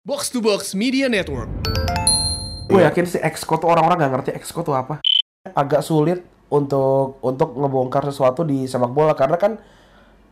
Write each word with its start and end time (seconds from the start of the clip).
Box 0.00 0.32
to 0.32 0.40
Box 0.40 0.72
Media 0.72 1.12
Network. 1.12 1.52
Gue 2.72 2.80
yakin 2.80 3.04
sih 3.04 3.20
exco 3.20 3.60
tuh 3.60 3.68
orang-orang 3.68 4.00
nggak 4.00 4.12
ngerti 4.16 4.30
exco 4.32 4.64
tuh 4.64 4.72
apa. 4.72 5.04
Agak 5.52 5.84
sulit 5.84 6.24
untuk 6.48 7.20
untuk 7.20 7.52
ngebongkar 7.52 8.08
sesuatu 8.08 8.40
di 8.40 8.64
sepak 8.64 8.88
bola 8.96 9.12
karena 9.12 9.36
kan 9.36 9.60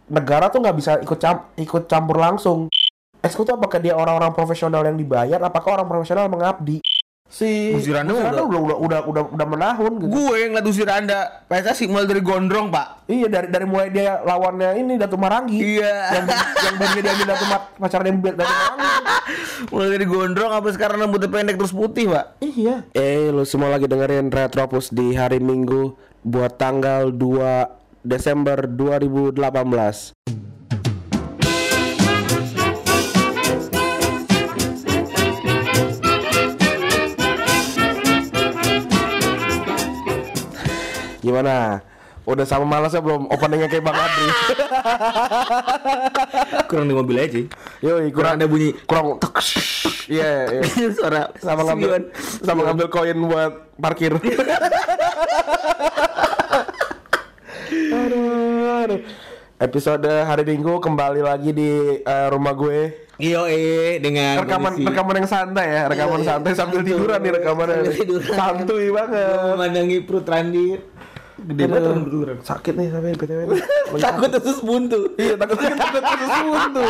negara 0.08 0.48
tuh 0.48 0.64
nggak 0.64 0.72
bisa 0.72 0.96
ikut 1.04 1.20
cam 1.20 1.52
ikut 1.60 1.84
campur 1.84 2.16
langsung. 2.16 2.72
Exco 3.20 3.44
tuh 3.44 3.60
apakah 3.60 3.76
dia 3.76 3.92
orang-orang 3.92 4.32
profesional 4.32 4.88
yang 4.88 4.96
dibayar, 4.96 5.36
apakah 5.44 5.76
orang 5.76 5.84
profesional 5.84 6.32
mengabdi? 6.32 6.80
Si 7.28 7.76
Musiranda 7.76 8.08
Musiranda 8.08 8.40
udah- 8.40 8.48
udah 8.48 8.60
udah 8.64 8.78
udah 8.80 9.00
udah, 9.04 9.22
udah 9.36 9.46
menahun 9.46 9.92
gitu. 10.00 10.08
Gue 10.08 10.34
yang 10.40 10.56
ngeliat 10.56 10.64
usir 10.64 10.88
anda 10.88 11.44
PSSI 11.44 11.84
mulai 11.86 12.08
dari 12.08 12.24
gondrong 12.24 12.72
pak 12.72 13.04
Iya 13.04 13.28
dari 13.28 13.52
dari 13.52 13.68
mulai 13.68 13.92
dia 13.92 14.24
lawannya 14.24 14.72
ini 14.74 14.96
Datu 14.96 15.20
Marangi. 15.20 15.60
Iya. 15.60 15.92
Yang 16.10 16.26
yang 16.56 16.74
dia 16.74 17.02
diambil 17.04 17.26
Datu 17.28 17.44
pacarnya 17.76 18.12
Datu 18.32 18.48
Marangi. 18.48 18.88
Mulai 19.74 19.88
dari 19.90 20.06
gondrong 20.06 20.52
apa 20.54 20.68
sekarang 20.72 20.96
rambutnya 20.98 21.28
pendek 21.28 21.58
terus 21.58 21.74
putih 21.74 22.08
pak 22.08 22.40
Iya. 22.40 22.88
Eh, 22.92 23.28
lu 23.28 23.44
semua 23.44 23.68
lagi 23.68 23.84
dengerin 23.84 24.32
Retropus 24.32 24.88
di 24.88 25.12
hari 25.12 25.36
Minggu 25.36 25.92
buat 26.24 26.56
tanggal 26.56 27.12
2 27.12 27.68
Desember 28.00 28.64
2018. 28.64 30.16
Gimana? 41.28 41.84
Udah 42.24 42.44
sama 42.44 42.64
malasnya 42.64 43.04
belum 43.04 43.28
openingnya 43.28 43.68
kayak 43.68 43.84
Bang 43.84 43.96
Adri? 43.96 44.28
Kurang 46.68 46.84
di 46.84 46.94
mobil 46.96 47.16
aja 47.16 47.40
Yoi, 47.80 48.08
kurang 48.12 48.36
ada 48.36 48.44
bunyi 48.44 48.72
kurang 48.84 49.16
Iya, 50.08 50.48
iya. 50.48 50.88
Suara 50.96 51.32
sama 51.36 51.68
ngambil 51.68 52.12
sama 52.40 52.64
ngambil 52.68 52.86
koin 52.88 53.16
buat 53.28 53.52
parkir. 53.76 54.12
aduh, 57.92 58.84
aduh. 58.88 59.00
Episode 59.58 60.08
hari 60.24 60.48
Minggu 60.48 60.80
kembali 60.80 61.20
lagi 61.20 61.52
di 61.52 61.70
eh, 62.00 62.26
rumah 62.32 62.56
gue. 62.56 63.08
Iyo 63.18 63.50
eh 63.50 63.98
dengan 63.98 64.46
Rekaman 64.46 64.78
kondisi- 64.78 64.86
rekaman 64.86 65.14
yang 65.18 65.26
santai 65.28 65.66
ya, 65.66 65.82
rekaman 65.90 66.20
Iya, 66.22 66.28
santai 66.30 66.52
sambil 66.54 66.80
tiduran 66.86 67.18
nih 67.18 67.32
rekamannya. 67.36 67.76
Tiduran. 67.90 68.32
Santuy 68.32 68.88
banget. 68.94 69.28
Memandangi 69.52 69.98
perut 70.06 70.24
Randi 70.24 70.66
Gede 71.38 71.64
banget 71.70 72.42
Sakit 72.42 72.74
nih 72.74 72.90
sampai 72.90 73.14
BTW. 73.14 73.40
Takut 74.04 74.30
usus 74.42 74.58
buntu 74.60 75.00
Iya, 75.14 75.38
takut 75.38 75.56
takut 75.56 76.02
usus 76.02 76.38
buntu. 76.42 76.88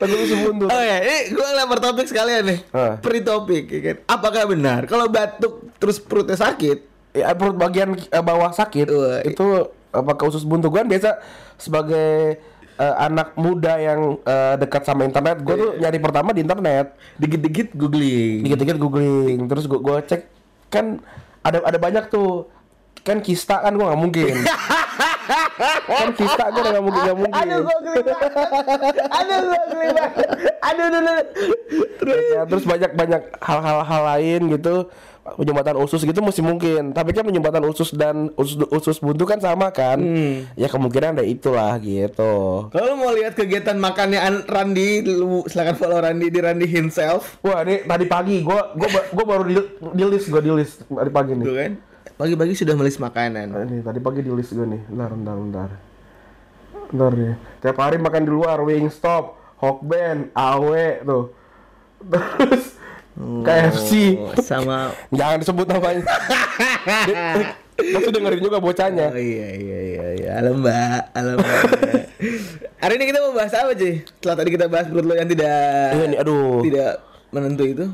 Takut 0.00 0.18
usus 0.24 0.38
buntu. 0.40 0.64
Oh 0.72 0.82
ya, 0.82 0.96
ini 1.04 1.18
gue 1.36 1.46
lempar 1.54 1.78
topik 1.78 2.08
sekalian 2.08 2.42
nih 2.48 2.58
Ah. 2.72 2.96
Pre 2.96 3.20
topik 3.20 3.68
ya 3.68 3.80
kan? 3.92 3.96
Apakah 4.08 4.42
benar 4.48 4.80
kalau 4.88 5.06
batuk 5.12 5.68
terus 5.76 6.00
perutnya 6.00 6.40
sakit 6.40 6.96
ya 7.16 7.32
perut 7.32 7.56
bagian 7.56 7.96
eh, 7.96 8.22
bawah 8.24 8.52
sakit 8.52 8.86
Wah. 8.92 9.20
itu 9.24 9.72
apakah 9.88 10.28
usus 10.28 10.44
buntu 10.44 10.68
gue 10.68 10.84
kan 10.84 10.88
biasa 10.88 11.16
sebagai 11.56 12.36
eh, 12.76 12.94
anak 13.00 13.32
muda 13.40 13.80
yang 13.80 14.20
eh, 14.20 14.54
dekat 14.60 14.84
sama 14.84 15.08
internet 15.08 15.40
gue 15.40 15.54
tuh 15.56 15.70
nyari 15.80 15.96
pertama 15.96 16.36
di 16.36 16.44
internet 16.44 16.92
Dikit-dikit 17.16 17.72
googling 17.72 18.44
dikit-dikit 18.44 18.76
googling 18.76 19.48
terus 19.48 19.64
gue 19.64 19.80
gue 19.80 19.96
cek 20.04 20.22
kan 20.68 21.00
ada 21.40 21.64
ada 21.64 21.78
banyak 21.80 22.12
tuh 22.12 22.50
kan 23.06 23.18
kista 23.20 23.56
kan 23.60 23.72
gue 23.72 23.86
nggak 23.86 24.00
mungkin. 24.00 24.34
Kan 25.86 26.12
kista 26.12 26.44
gue 26.48 26.62
nggak 26.62 26.84
mungkin 26.84 27.00
nggak 27.02 27.18
mungkin. 27.18 27.40
Aduh 27.40 27.58
gue 27.60 27.76
banget. 27.98 28.14
Aduh 29.08 29.38
gue 29.42 29.60
banget. 29.88 30.12
Aduh 30.60 30.84
aduh 30.84 31.00
aduh. 31.00 31.18
Terus 31.96 32.18
Ya, 32.28 32.42
terus 32.44 32.64
banyak 32.64 32.90
banyak 32.92 33.22
hal-hal 33.40 33.78
hal 33.82 34.02
lain 34.06 34.40
gitu. 34.52 34.74
Penyumbatan 35.26 35.74
usus 35.76 35.98
gitu 36.00 36.22
mesti 36.22 36.38
mungkin. 36.38 36.94
Tapi 36.94 37.10
kan 37.10 37.26
penyumbatan 37.26 37.66
usus 37.66 37.90
dan 37.90 38.30
usus 38.36 38.54
usus 38.70 38.96
buntu 39.00 39.26
kan 39.26 39.40
sama 39.40 39.70
kan? 39.70 39.98
Ya 40.54 40.68
kemungkinan 40.68 41.18
ada 41.18 41.26
itulah 41.26 41.74
gitu. 41.80 42.70
Kalau 42.70 42.94
mau 42.94 43.10
lihat 43.10 43.34
kegiatan 43.34 43.74
makannya 43.74 44.22
An- 44.22 44.46
Randi, 44.46 45.02
lu 45.02 45.42
silakan 45.44 45.74
follow 45.74 45.98
Randi 45.98 46.30
di 46.30 46.38
Randi 46.38 46.66
himself. 46.66 47.42
wah 47.42 47.58
ini 47.60 47.82
tadi 47.82 48.06
pagi. 48.06 48.46
Gua 48.46 48.70
gua 48.72 48.86
ba- 48.88 49.08
gua 49.10 49.24
baru 49.26 49.42
di, 49.44 49.54
di 49.92 50.04
list 50.04 50.30
gua 50.30 50.38
di 50.38 50.52
list 50.52 50.86
tadi 50.86 51.10
pagi 51.10 51.32
nih. 51.34 51.42
Tuh 51.44 51.56
kan. 51.56 51.72
Pagi-pagi 52.16 52.56
sudah 52.56 52.72
melis 52.74 52.96
makanan. 52.96 53.52
Ini 53.52 53.84
tadi 53.84 54.00
pagi 54.00 54.24
di 54.24 54.32
list 54.32 54.56
gua 54.56 54.64
nih 54.64 54.80
bentar 54.88 55.12
bentar 55.12 55.36
bentar 55.36 55.68
bentar 56.86 57.10
nih 57.12 57.34
tiap 57.60 57.76
hari 57.76 57.98
makan 57.98 58.22
di 58.24 58.32
luar 58.32 58.62
Wingstop 58.62 59.36
Hokben 59.58 60.30
Awe 60.32 61.02
tuh 61.02 61.24
terus 62.38 62.78
KFC 63.42 63.90
Oh, 64.16 64.32
sama 64.38 64.94
jangan 65.18 65.42
disebut 65.42 65.66
namanya 65.66 66.04
Masih 67.76 68.08
dengerin 68.08 68.40
juga 68.40 68.56
bocahnya 68.56 69.12
Oh 69.12 69.20
iya 69.20 69.48
iya 69.52 69.78
iya 69.82 70.06
iya. 70.16 70.30
Halo 70.40 70.56
Mbak, 70.56 71.00
halo 71.12 71.30
Mbak. 71.36 71.60
Hari 72.80 72.92
ini 72.96 73.04
kita 73.04 73.18
mau 73.20 73.36
bahas 73.36 73.52
apa 73.52 73.72
sih? 73.76 74.00
Setelah 74.06 74.36
tadi 74.40 74.50
kita 74.54 74.64
bahas 74.70 74.86
perut 74.88 75.04
lo 75.04 75.12
yang 75.12 75.28
tidak 75.28 75.90
Iya 75.92 76.04
nih, 76.08 76.18
aduh. 76.22 76.64
tidak 76.64 76.92
menentu 77.28 77.64
itu. 77.68 77.84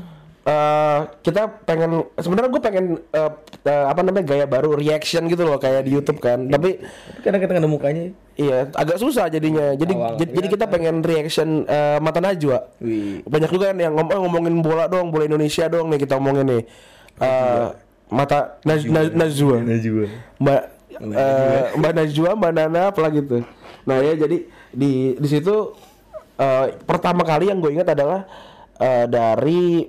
Eh, 0.43 0.99
kita 1.23 1.47
pengen 1.63 2.03
sebenarnya 2.19 2.51
gue 2.51 2.59
pengen 2.59 2.85
eh, 2.99 3.31
eh, 3.63 3.85
apa 3.87 4.03
namanya 4.03 4.27
gaya 4.27 4.43
baru 4.43 4.75
reaction 4.75 5.23
gitu 5.31 5.47
loh 5.47 5.55
kayak 5.55 5.87
di 5.87 5.95
YouTube 5.95 6.19
kan. 6.19 6.51
Tapi 6.51 6.83
Tapi 6.83 7.23
karena 7.23 7.39
kita 7.39 7.51
nggak 7.55 7.63
ada 7.63 7.71
mukanya. 7.71 8.05
iya 8.35 8.67
agak 8.75 8.99
susah 8.99 9.31
jadinya. 9.31 9.71
Jadi 9.71 9.95
Awal 9.95 10.19
jadi, 10.19 10.31
jadi 10.35 10.47
kita 10.51 10.65
pengen 10.67 10.99
reaction 10.99 11.63
eh, 11.63 11.95
mata 12.03 12.19
najwa. 12.19 12.59
Wih. 12.83 13.23
Banyak 13.23 13.49
juga 13.49 13.71
kan 13.71 13.79
yang 13.79 13.95
ngom- 13.95 14.11
eh, 14.11 14.19
ngomongin 14.19 14.55
bola 14.59 14.91
dong, 14.91 15.15
bola 15.15 15.23
Indonesia 15.23 15.63
dong 15.71 15.87
nih 15.87 15.99
kita 16.03 16.19
ngomongin 16.19 16.45
nih. 16.45 16.63
Eh, 17.23 17.65
mata 18.11 18.59
Naj, 18.67 18.83
Naj- 18.83 19.15
Najwa. 19.15 19.57
Najwa. 19.63 20.05
Mbak 20.43 20.61
eh, 21.07 21.63
Mbak 21.79 21.91
Najwa, 21.95 22.29
Mbak 22.35 22.51
Nana 22.51 22.81
apalagi 22.91 23.23
gitu. 23.23 23.47
Nah 23.87 23.95
ya 23.95 24.11
jadi 24.19 24.43
di 24.75 24.91
di 25.15 25.27
situ 25.31 25.71
eh, 26.35 26.65
pertama 26.83 27.23
kali 27.23 27.47
yang 27.47 27.63
gue 27.63 27.71
ingat 27.71 27.95
adalah 27.95 28.27
eh, 28.75 29.07
dari 29.07 29.87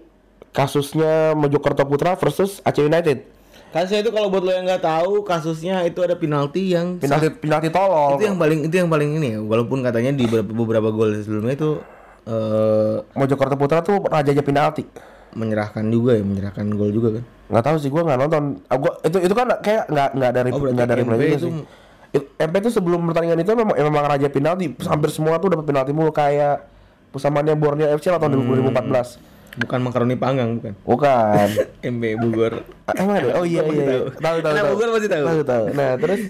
kasusnya 0.54 1.34
Mojokerto 1.34 1.82
Putra 1.82 2.14
versus 2.14 2.62
Aceh 2.62 2.80
United. 2.80 3.26
Kasusnya 3.68 4.00
itu 4.00 4.10
kalau 4.10 4.30
buat 4.30 4.40
lo 4.40 4.54
yang 4.54 4.62
nggak 4.62 4.80
tahu, 4.80 5.20
kasusnya 5.20 5.82
itu 5.82 5.98
ada 5.98 6.14
penalti 6.14 6.70
yang 6.70 6.94
Penalti 6.96 7.34
penalti 7.34 7.68
tolol. 7.68 8.14
itu 8.14 8.24
yang 8.24 8.38
paling 8.38 8.60
itu 8.62 8.74
yang 8.76 8.86
paling 8.86 9.10
ini 9.12 9.34
ya. 9.34 9.38
Walaupun 9.40 9.82
katanya 9.82 10.14
di 10.14 10.24
beberapa, 10.24 10.54
beberapa 10.54 10.88
gol 10.88 11.10
sebelumnya 11.18 11.54
itu 11.54 11.70
eh 12.24 12.96
Mojokerto 13.12 13.56
Putra 13.56 13.82
tuh 13.82 14.00
rajanya 14.00 14.40
penalti. 14.40 14.86
menyerahkan 15.34 15.82
juga 15.90 16.14
ya, 16.14 16.22
menyerahkan 16.22 16.62
gol 16.70 16.94
juga 16.94 17.18
kan. 17.18 17.24
Nggak 17.50 17.64
tahu 17.66 17.76
sih 17.76 17.90
gue 17.90 17.98
nggak 18.00 18.14
nonton. 18.16 18.44
Ah, 18.64 18.78
gua 18.78 18.94
itu 19.02 19.18
itu 19.18 19.34
kan 19.34 19.50
kayak 19.58 19.90
nggak 19.90 20.08
nggak 20.14 20.30
dari 20.32 20.48
Oh, 20.48 20.58
nggak 20.62 20.86
dari 20.86 21.02
itu- 21.02 21.42
sih. 21.42 21.52
MP 22.38 22.54
itu 22.54 22.70
sebelum 22.70 23.02
pertandingan 23.02 23.42
itu 23.42 23.50
memang 23.50 23.74
memang 23.74 24.04
raja 24.06 24.30
penalti. 24.30 24.70
Hampir 24.86 25.10
semua 25.10 25.42
tuh 25.42 25.50
dapat 25.50 25.66
penalti 25.66 25.90
mulu 25.90 26.14
kayak 26.14 26.62
Pusamania 27.10 27.58
Borneo 27.58 27.90
FC 27.90 28.14
lah 28.14 28.22
tahun 28.22 28.38
Hmm. 28.38 28.70
2014. 28.70 29.18
Bukan 29.54 29.78
makaroni 29.80 30.14
panggang 30.14 30.58
bukan. 30.58 30.72
Bukan. 30.82 31.48
MB 31.94 32.02
Bogor. 32.18 32.52
Ah, 32.84 32.94
Emang 32.96 33.14
ada? 33.18 33.38
Oh 33.38 33.44
iya 33.44 33.62
iya. 33.62 33.72
iya. 33.72 33.98
tahu. 34.12 34.36
Tahu 34.42 34.54
tahu. 34.56 34.64
Bogor 34.74 34.88
pasti 34.94 35.08
tahu. 35.08 35.24
Tahu 35.24 35.40
tahu. 35.42 35.64
Nah, 35.72 35.90
terus 35.96 36.20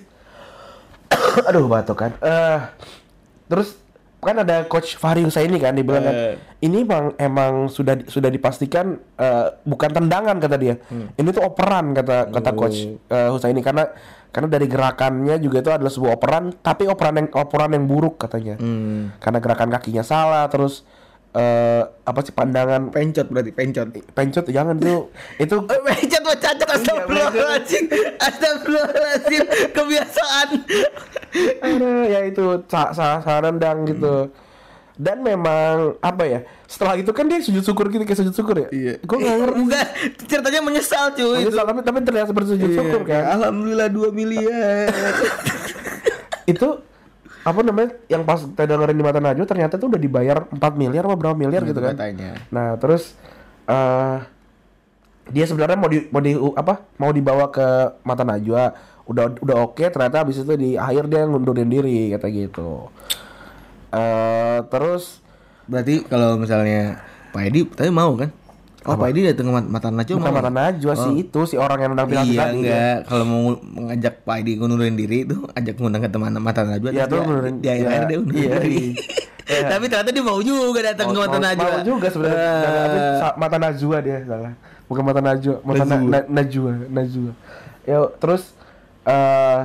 aduh 1.48 1.66
batuk 1.66 1.96
kan. 1.98 2.12
Eh 2.20 2.58
terus 3.44 3.76
kan 4.24 4.40
ada 4.40 4.64
coach 4.64 4.96
Fahri 4.96 5.20
Husaini 5.20 5.60
kan 5.60 5.76
dibilang 5.76 6.00
kan 6.00 6.16
Eh. 6.16 6.34
ini 6.64 6.80
bang 6.80 7.12
emang 7.20 7.68
sudah 7.68 8.08
sudah 8.08 8.32
dipastikan 8.32 8.96
eh, 9.14 9.46
bukan 9.62 9.90
tendangan 9.92 10.40
kata 10.40 10.56
dia. 10.56 10.80
Hmm. 10.88 11.12
Ini 11.12 11.28
tuh 11.28 11.44
operan 11.44 11.92
kata 11.92 12.32
kata 12.32 12.50
Oh. 12.52 12.56
coach 12.56 12.88
eh, 12.88 13.28
Husaini 13.28 13.60
karena 13.60 13.84
karena 14.32 14.48
dari 14.48 14.66
gerakannya 14.66 15.36
juga 15.38 15.60
itu 15.60 15.70
adalah 15.70 15.92
sebuah 15.92 16.16
operan 16.16 16.56
tapi 16.56 16.88
operan 16.88 17.20
yang 17.20 17.28
operan 17.36 17.70
yang 17.72 17.84
buruk 17.84 18.16
katanya. 18.16 18.56
Hmm. 18.56 19.12
Karena 19.20 19.38
gerakan 19.38 19.68
kakinya 19.70 20.00
salah 20.02 20.48
terus 20.48 20.88
eh 21.34 21.82
apa 21.82 22.20
sih 22.20 22.30
pandangan 22.30 22.88
Pencot 22.88 23.26
berarti 23.26 23.50
pencot. 23.50 23.90
pencot 24.14 24.44
jangan 24.46 24.78
tuh 24.78 25.10
itu 25.36 25.56
Eh, 25.66 25.80
Pencet 25.90 26.22
mau 26.22 26.30
cacat 26.32 26.68
astagfirullahaladzim 26.70 27.84
Astagfirullahaladzim 28.18 29.42
Kebiasaan 29.70 30.48
Aduh, 31.60 32.06
ya 32.06 32.20
itu 32.22 32.44
sa 32.64 32.94
sa 32.94 33.18
sa 33.18 33.42
rendang 33.42 33.82
gitu. 33.84 34.30
Dan 34.94 35.18
memang 35.20 35.98
apa 35.98 36.22
ya? 36.22 36.40
Setelah 36.64 36.94
itu 36.94 37.10
kan 37.10 37.26
dia 37.26 37.42
sujud 37.42 37.58
syukur 37.60 37.90
gitu 37.90 37.98
kayak 38.00 38.14
sujud 38.14 38.30
syukur 38.30 38.54
ya. 38.54 38.68
Iya 38.70 38.94
Gue 39.02 39.18
nggak 39.18 39.36
ngerti. 39.36 39.58
Enggak 39.58 39.86
Ceritanya 40.24 40.60
menyesal 40.62 41.04
cuy 41.10 41.42
Menyesal, 41.42 41.64
tapi 41.66 41.80
tapi 41.82 41.98
terlihat 42.00 42.30
seperti 42.30 42.48
sujud 42.54 42.68
Iya, 42.68 42.76
syukur 42.78 43.00
kan. 43.02 43.22
Alhamdulillah 43.34 43.88
2 43.90 44.14
miliar 44.14 44.86
itu 46.52 46.68
apa 47.44 47.60
namanya 47.60 47.92
yang 48.08 48.24
pas 48.24 48.40
kita 48.40 48.64
dengerin 48.64 48.96
di 48.96 49.04
mata 49.04 49.20
Najwa 49.20 49.44
ternyata 49.44 49.76
tuh 49.76 49.92
udah 49.92 50.00
dibayar 50.00 50.48
4 50.48 50.80
miliar 50.80 51.04
apa 51.04 51.16
berapa 51.16 51.36
miliar 51.36 51.62
gitu 51.68 51.78
kan. 51.78 51.92
Katanya 51.92 52.40
Nah, 52.48 52.80
terus 52.80 53.12
eh 53.68 54.16
dia 55.28 55.44
sebenarnya 55.48 55.76
mau 55.76 55.88
di 55.92 56.08
mau 56.08 56.20
di 56.24 56.32
apa? 56.56 56.84
Mau 56.96 57.12
dibawa 57.12 57.52
ke 57.52 58.00
mata 58.00 58.24
Najwa. 58.24 58.72
Udah 59.04 59.36
udah 59.36 59.56
oke, 59.68 59.84
ternyata 59.84 60.24
habis 60.24 60.40
itu 60.40 60.56
di 60.56 60.80
akhir 60.80 61.12
dia 61.12 61.28
ngundurin 61.28 61.68
diri 61.68 62.08
kata 62.16 62.26
gitu. 62.32 62.88
Eh 63.92 64.64
terus 64.72 65.24
Berarti 65.64 66.04
kalau 66.04 66.36
misalnya 66.36 67.00
Pak 67.32 67.42
Edi 67.48 67.64
tapi 67.64 67.88
mau 67.88 68.12
kan? 68.20 68.28
Oh, 68.84 68.94
Pak 68.94 69.08
Edi 69.08 69.20
datang 69.24 69.48
ke 69.48 69.52
Mat- 69.54 69.70
Mata 69.70 69.88
Najwa 69.88 70.16
Bukan 70.18 70.32
mata 70.34 70.52
Najwa 70.52 70.92
sih 70.94 71.12
itu 71.18 71.40
si 71.44 71.56
orang 71.56 71.78
yang 71.78 71.90
nendang 71.90 72.04
penalti 72.06 72.30
Iya 72.30 72.40
tadi. 72.42 72.56
enggak, 72.58 72.96
kalau 73.04 73.24
mau 73.24 73.40
mengajak 73.56 74.14
Pak 74.20 74.36
Edi 74.38 74.52
ngundurin 74.54 74.92
diri 74.94 75.18
itu 75.22 75.36
ajak 75.50 75.74
ngundang 75.74 76.00
ke 76.00 76.10
teman 76.10 76.32
Mata 76.34 76.62
Najwa 76.62 76.90
Iya, 76.90 77.04
tuh 77.04 77.08
dia- 77.10 77.24
ngundurin- 77.24 77.58
dia 77.58 77.74
iya, 77.74 77.88
dia 78.04 78.16
undurin 78.18 78.36
iya, 78.38 78.56
diri. 78.58 78.76
iya. 79.44 79.68
Tapi 79.72 79.84
ternyata 79.86 80.10
dia 80.10 80.20
mau 80.22 80.36
juga 80.38 80.80
datang 80.82 81.06
ke 81.06 81.18
Mata 81.18 81.38
Najwa. 81.38 81.68
Mau 81.70 81.80
juga 81.82 82.06
sebenarnya. 82.08 82.52
Sa- 83.18 83.36
mata 83.36 83.56
Najwa 83.58 83.96
dia 83.98 84.18
salah. 84.22 84.52
Bukan 84.84 85.02
mata 85.02 85.20
Najwa, 85.20 85.54
mata 85.60 85.76
na, 85.80 85.88
Najwa. 85.90 86.08
na- 86.10 86.28
Najwa, 86.30 86.72
Najwa. 86.86 87.32
Ya 87.82 87.98
terus 88.14 88.42
eh 89.02 89.60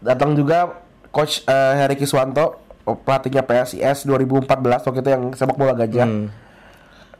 datang 0.00 0.32
juga 0.32 0.78
coach 1.08 1.42
eh, 1.44 1.72
Heri 1.76 1.94
Kiswanto 1.94 2.58
pelatihnya 2.82 3.42
PSIS 3.42 4.02
2014 4.04 4.46
waktu 4.80 5.00
itu 5.00 5.10
yang 5.12 5.24
sepak 5.32 5.54
bola 5.54 5.70
gajah. 5.72 6.02
Hmm. 6.04 6.26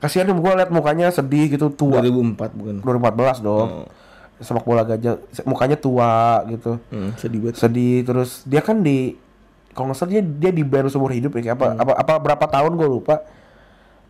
Kasihan 0.00 0.26
gue 0.26 0.52
liat 0.56 0.72
mukanya 0.72 1.12
sedih 1.12 1.52
gitu 1.52 1.68
tua. 1.68 2.00
2004 2.00 2.56
bukan. 2.56 2.74
2014 2.80 3.40
dong. 3.40 3.68
Sepak 4.40 4.64
bola 4.64 4.82
gajah 4.82 5.20
mukanya 5.44 5.76
tua 5.76 6.40
gitu. 6.48 6.80
Hmm, 6.88 7.12
sedih 7.14 7.38
banget. 7.44 7.60
sedih 7.60 7.96
terus 8.02 8.40
dia 8.44 8.64
kan 8.64 8.80
di 8.80 9.14
kalau 9.70 9.92
nggak 9.92 9.98
salah 10.00 10.10
dia 10.10 10.22
dia 10.24 10.50
di 10.50 10.64
ban 10.64 10.88
seumur 10.88 11.12
hidup 11.12 11.36
ya 11.36 11.52
kayak 11.52 11.56
apa 11.56 11.66
apa 11.76 11.92
apa 11.94 12.12
berapa 12.18 12.44
tahun 12.48 12.74
gue 12.74 12.88
lupa 12.90 13.22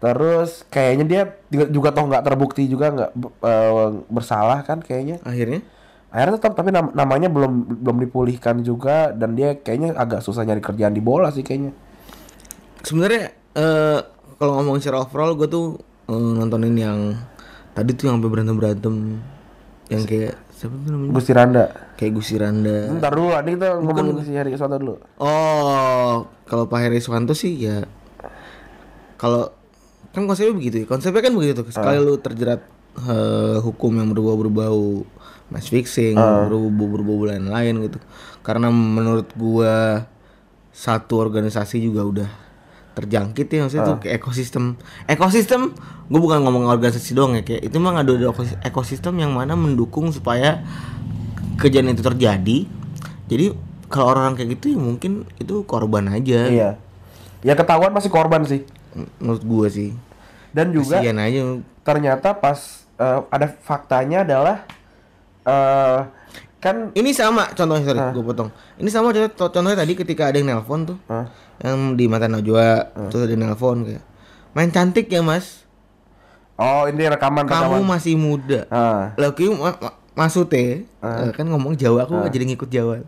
terus 0.01 0.65
kayaknya 0.67 1.05
dia 1.05 1.23
juga, 1.47 1.67
juga 1.69 1.89
toh 1.93 2.09
nggak 2.09 2.25
terbukti 2.25 2.65
juga 2.65 2.87
nggak 2.89 3.11
eh, 3.45 3.89
bersalah 4.09 4.65
kan 4.65 4.81
kayaknya 4.81 5.21
Akhirnya 5.21 5.61
akhirnya 6.09 6.41
tetap 6.41 6.57
tapi 6.57 6.73
nam- 6.73 6.91
namanya 6.91 7.29
belum 7.29 7.85
belum 7.85 7.97
dipulihkan 8.01 8.65
juga 8.65 9.13
dan 9.13 9.37
dia 9.37 9.55
kayaknya 9.55 9.93
agak 9.95 10.25
susah 10.25 10.43
nyari 10.43 10.59
kerjaan 10.59 10.91
di 10.91 11.03
bola 11.05 11.29
sih 11.29 11.45
kayaknya 11.45 11.77
sebenarnya 12.81 13.37
eh 13.53 13.99
kalau 14.41 14.57
ngomong 14.57 14.81
secara 14.81 15.05
overall 15.05 15.37
gue 15.37 15.49
tuh 15.53 15.77
eh, 16.09 16.17
nontonin 16.17 16.73
yang 16.73 16.99
tadi 17.77 17.93
tuh 17.93 18.09
yang 18.09 18.17
sampai 18.17 18.31
berantem 18.33 18.57
berantem 18.57 18.95
yang 19.93 20.03
kayak 20.09 20.41
siapa 20.49 20.75
tuh 20.81 20.91
namanya? 20.97 21.13
Gusti 21.13 21.33
Randa. 21.37 21.65
Kayak 22.01 22.13
Gusti 22.17 22.35
Randa. 22.41 22.77
Ntar 22.97 23.13
dulu 23.13 23.29
ini 23.37 23.51
kita 23.61 23.69
ngomongin 23.85 24.25
si 24.25 24.33
Heri 24.33 24.51
Keswanto 24.57 24.81
dulu. 24.81 24.95
Oh 25.21 26.25
kalau 26.49 26.65
Pak 26.65 26.81
Heri 26.89 27.05
Suwanto 27.05 27.37
sih 27.37 27.53
ya 27.69 27.85
kalau 29.21 29.53
kan 30.17 30.25
konsepnya 30.25 30.57
begitu 30.57 30.77
ya. 30.83 30.87
Konsepnya 30.89 31.21
kan 31.21 31.37
begitu 31.37 31.61
sekali 31.69 32.01
lu 32.01 32.17
terjerat 32.17 32.65
eh, 32.97 33.59
hukum 33.61 33.93
yang 33.93 34.09
berbau-berbau 34.09 35.05
match 35.53 35.69
fixing 35.69 36.17
berbau-berbau 36.17 37.29
lain-lain 37.29 37.77
gitu. 37.85 38.01
Karena 38.41 38.73
menurut 38.73 39.29
gua 39.37 40.09
satu 40.73 41.21
organisasi 41.21 41.77
juga 41.85 42.09
udah 42.09 42.31
terjangkit 43.00 43.47
ya 43.49 43.58
maksudnya 43.64 43.85
tuh 43.87 43.97
kayak 44.00 44.14
ekosistem. 44.20 44.64
Ekosistem 45.05 45.73
gue 46.11 46.20
bukan 46.20 46.43
ngomong 46.43 46.67
organisasi 46.67 47.14
doang 47.14 47.38
ya 47.38 47.43
kayak 47.43 47.70
itu 47.70 47.76
memang 47.79 48.02
ada 48.02 48.11
ada 48.12 48.29
ekos- 48.29 48.58
ekosistem 48.61 49.17
yang 49.19 49.32
mana 49.32 49.55
mendukung 49.55 50.11
supaya 50.11 50.61
kejadian 51.56 51.94
itu 51.94 52.02
terjadi. 52.02 52.58
Jadi 53.31 53.44
kalau 53.87 54.14
orang-orang 54.14 54.37
kayak 54.38 54.50
gitu 54.58 54.75
ya 54.75 54.79
mungkin 54.79 55.12
itu 55.38 55.64
korban 55.64 56.11
aja. 56.11 56.41
Iya. 56.47 56.70
Yang 57.41 57.56
ketahuan 57.64 57.93
masih 57.94 58.11
korban 58.11 58.43
sih. 58.44 58.62
Menurut 59.23 59.43
gue 59.43 59.67
sih. 59.70 59.91
Dan 60.50 60.75
juga 60.75 60.99
aja. 61.00 61.43
ternyata 61.81 62.37
pas 62.37 62.58
eh, 63.00 63.20
ada 63.31 63.46
faktanya 63.49 64.23
adalah 64.26 64.67
eh 65.49 65.99
kan 66.61 66.93
ini 66.93 67.11
sama 67.11 67.49
contohnya 67.51 67.85
sorry 67.87 68.01
gue 68.11 68.21
potong 68.23 68.49
ini 68.77 68.87
sama 68.87 69.11
contoh 69.11 69.49
contohnya 69.49 69.75
tadi 69.75 69.93
ketika 69.95 70.29
ada 70.29 70.37
yang 70.37 70.49
nelpon 70.51 70.85
tuh 70.87 70.99
yang 71.59 71.79
di 71.93 72.05
mata 72.05 72.25
Najwa 72.27 72.69
terus 73.09 73.23
ada 73.23 73.33
yang 73.33 73.43
nelpon 73.47 73.83
kayak 73.83 74.05
main 74.51 74.69
cantik 74.69 75.09
ya 75.09 75.21
mas 75.21 75.65
oh 76.55 76.85
ini 76.85 77.01
rekaman 77.03 77.45
kamu 77.45 77.81
rekaman 77.81 77.83
masih 77.83 78.15
muda 78.15 78.69
Ah. 78.69 79.17
Lagi 79.17 79.49
ma 79.49 79.73
ma- 79.75 79.97
maksudnya 80.12 80.85
eh, 80.85 81.31
kan 81.33 81.47
ngomong 81.47 81.73
Jawa 81.75 82.05
aku 82.05 82.29
jadi 82.29 82.45
ngikut 82.45 82.69
Jawa. 82.69 83.01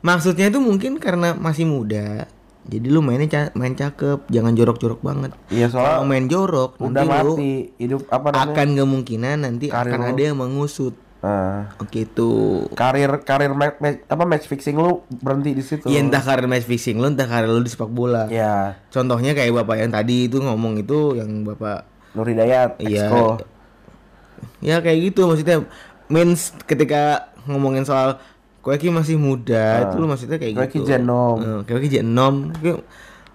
Maksudnya 0.00 0.48
itu 0.48 0.56
mungkin 0.58 0.96
karena 0.96 1.32
masih 1.34 1.64
muda. 1.64 2.24
Jadi 2.64 2.86
lu 2.86 3.00
mainnya 3.00 3.26
ca- 3.26 3.52
main 3.52 3.72
cakep, 3.72 4.24
jangan 4.26 4.52
jorok-jorok 4.52 5.00
banget. 5.00 5.36
Iya 5.48 5.68
soalnya 5.68 6.00
Kalau 6.00 6.06
main 6.06 6.24
jorok 6.24 6.70
udah 6.78 6.88
nanti 6.96 7.20
lu 7.20 7.34
mati 7.34 7.52
hidup 7.76 8.00
apa 8.08 8.26
namanya 8.30 8.40
akan 8.46 8.68
kemungkinan 8.74 9.36
nanti 9.38 9.66
Karir 9.68 9.92
akan 9.92 10.00
lu. 10.00 10.08
ada 10.08 10.22
yang 10.22 10.36
mengusut. 10.38 10.94
Oke 11.76 12.04
itu. 12.04 12.30
karir 12.72 13.20
karir 13.20 13.50
ma- 13.50 13.74
ma- 13.74 14.02
apa 14.04 14.24
match 14.24 14.44
fixing 14.44 14.74
lu 14.74 15.00
berhenti 15.14 15.50
di 15.50 15.60
situ 15.60 15.86
Ya 15.86 15.98
entah 15.98 16.18
karir 16.18 16.44
match 16.44 16.64
fixing 16.64 16.96
lu, 16.96 17.06
entah 17.06 17.24
karir 17.24 17.46
lu 17.46 17.58
di 17.58 17.68
sepak 17.68 17.88
bola. 17.88 18.28
ya 18.28 18.76
Contohnya 18.88 19.32
kayak 19.32 19.52
bapak 19.56 19.76
yang 19.78 19.90
tadi 19.90 20.26
itu 20.26 20.38
ngomong 20.38 20.76
itu 20.76 21.14
yang 21.14 21.42
bapak 21.42 21.84
Nur 22.12 22.24
Hidayat 22.24 22.76
Iya. 22.78 23.08
Ya 24.60 24.78
kayak 24.78 24.98
gitu 25.04 25.26
maksudnya 25.26 25.64
means 26.06 26.52
ketika 26.62 27.28
ngomongin 27.44 27.82
soal 27.82 28.20
Koeki 28.60 28.88
masih 28.88 29.16
muda 29.16 29.84
itu 29.84 29.96
lu 29.96 30.06
maksudnya 30.06 30.36
kayak 30.36 30.56
Koeki 30.56 30.78
gitu 30.78 30.86
Gen 30.86 31.04
nom. 31.04 31.36
Eh, 31.36 31.60
Koeki 31.64 31.88
Gen 31.90 32.08
nom 32.10 32.48
Kayak- 32.54 32.80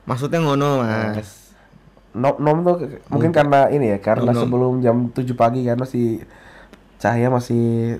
maksudnya 0.04 0.42
ngono 0.42 0.82
mas 0.82 1.54
nom 2.10 2.34
nom 2.36 2.58
tuh 2.64 2.76
ke- 2.82 3.02
mungkin 3.08 3.30
karena 3.30 3.70
ini 3.70 3.94
ya 3.94 4.00
karena 4.00 4.26
Nom, 4.26 4.34
nom. 4.34 4.42
sebelum 4.42 4.74
jam 4.80 4.96
7 5.08 5.30
pagi 5.36 5.62
kan 5.62 5.78
masih 5.78 6.26
cahaya 7.00 7.28
masih 7.28 7.98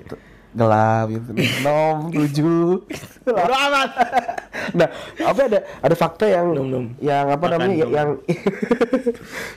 gelap 0.50 1.06
gitu. 1.08 1.30
Nom 1.62 2.10
7 2.10 2.82
amat. 3.30 3.90
Nah 4.70 4.86
apa 5.20 5.40
ada 5.46 5.58
ada 5.78 5.94
fakta 5.94 6.26
yang 6.26 6.50
Nom, 6.50 6.66
nom. 6.66 6.84
yang 6.98 7.26
apa 7.26 7.42
namanya 7.48 7.74
ya- 7.76 7.90
yang 7.96 8.08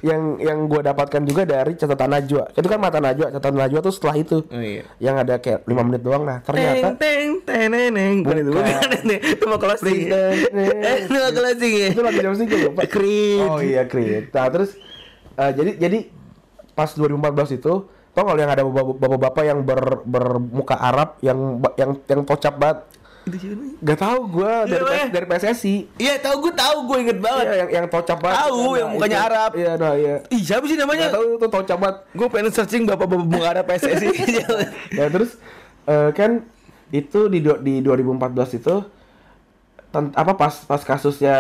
yang 0.02 0.22
yang 0.40 0.58
gue 0.66 0.82
dapatkan 0.82 1.22
juga 1.24 1.44
dari 1.44 1.74
catatan 1.74 2.10
Najwa. 2.10 2.50
Itu 2.52 2.68
kan 2.68 2.78
mata 2.78 2.98
Najwa 2.98 3.30
catatan 3.30 3.58
Najwa 3.58 3.80
tuh 3.82 3.90
setelah 3.90 4.16
itu. 4.16 4.38
Oh 4.44 4.62
iya. 4.62 4.86
Yang 4.98 5.16
ada 5.20 5.34
kayak 5.40 5.60
lima 5.66 5.82
menit 5.84 6.02
doang. 6.02 6.24
Nah 6.24 6.42
ternyata 6.42 6.94
teng 6.96 7.42
teng 7.42 7.70
teneneng 7.70 8.22
bukan 8.22 8.38
itu 8.40 8.50
bukan 8.52 8.66
itu. 8.96 9.18
Mau 9.44 9.58
closing 9.58 10.00
Teng, 10.04 10.38
teng, 10.46 10.56
teng. 10.56 10.78
Eh, 10.88 10.96
itu 11.02 11.14
mau 11.16 11.32
closing 11.32 11.74
ya? 11.74 11.88
Itu 11.90 12.02
lagi 12.02 12.20
jam 12.20 12.34
segini 12.34 12.64
lupa. 12.64 12.82
Creed. 12.86 13.42
oh 13.44 13.60
iya 13.60 13.84
Creed 13.84 14.30
nah 14.30 14.46
terus 14.48 14.78
eh, 15.36 15.52
jadi 15.52 15.72
jadi 15.80 16.00
pas 16.72 16.90
2014 16.90 17.58
itu 17.60 17.74
tau 18.14 18.24
kalau 18.24 18.38
yang 18.38 18.48
ada 18.48 18.62
bapak- 18.62 18.98
bapak-bapak 18.98 19.44
yang 19.44 19.60
ber, 19.60 19.82
bermuka 20.04 20.76
Arab 20.76 21.18
yang 21.20 21.38
yang 21.74 21.98
yang 22.04 22.22
tocap 22.24 22.56
banget? 22.56 22.80
Gak 23.80 23.98
tau 23.98 24.28
gue 24.28 24.52
dari? 24.68 24.84
PS, 24.84 25.08
dari 25.10 25.26
PSSI 25.26 25.76
iya 25.96 26.20
tahu 26.20 26.44
gue 26.44 26.54
tahu 26.54 26.78
gue 26.86 26.98
inget 27.02 27.18
banget 27.18 27.46
Iya 27.46 27.56
yang 27.56 27.70
yang 27.72 27.86
tocap 27.88 28.20
banget 28.20 28.36
Tahu, 28.38 28.60
Nah, 28.60 28.76
yang 28.76 28.90
mukanya 28.92 29.16
itu. 29.16 29.26
Arab. 29.26 29.52
Iya 29.54 29.72
nah 29.74 29.94
iya 29.96 30.16
ih 30.28 30.42
siapa 30.44 30.66
sih 30.68 30.76
namanya 30.76 31.08
Gak 31.08 31.16
tau 31.16 31.26
itu 31.32 31.48
tocap 31.50 31.78
banget 31.80 31.98
gue 32.12 32.28
pengen 32.28 32.52
searching 32.52 32.84
bapak-bapak 32.84 33.24
bunga 33.26 33.48
ada 33.50 33.64
PSSI 33.64 34.08
Ya 34.92 35.08
terus 35.16 35.40
eh, 35.86 36.10
kan 36.12 36.44
itu 36.92 37.20
di 37.26 37.40
di 37.40 37.74
2014 37.80 38.60
itu 38.60 38.76
apa 39.94 40.34
pas 40.34 40.50
pas 40.66 40.82
kasusnya 40.82 41.36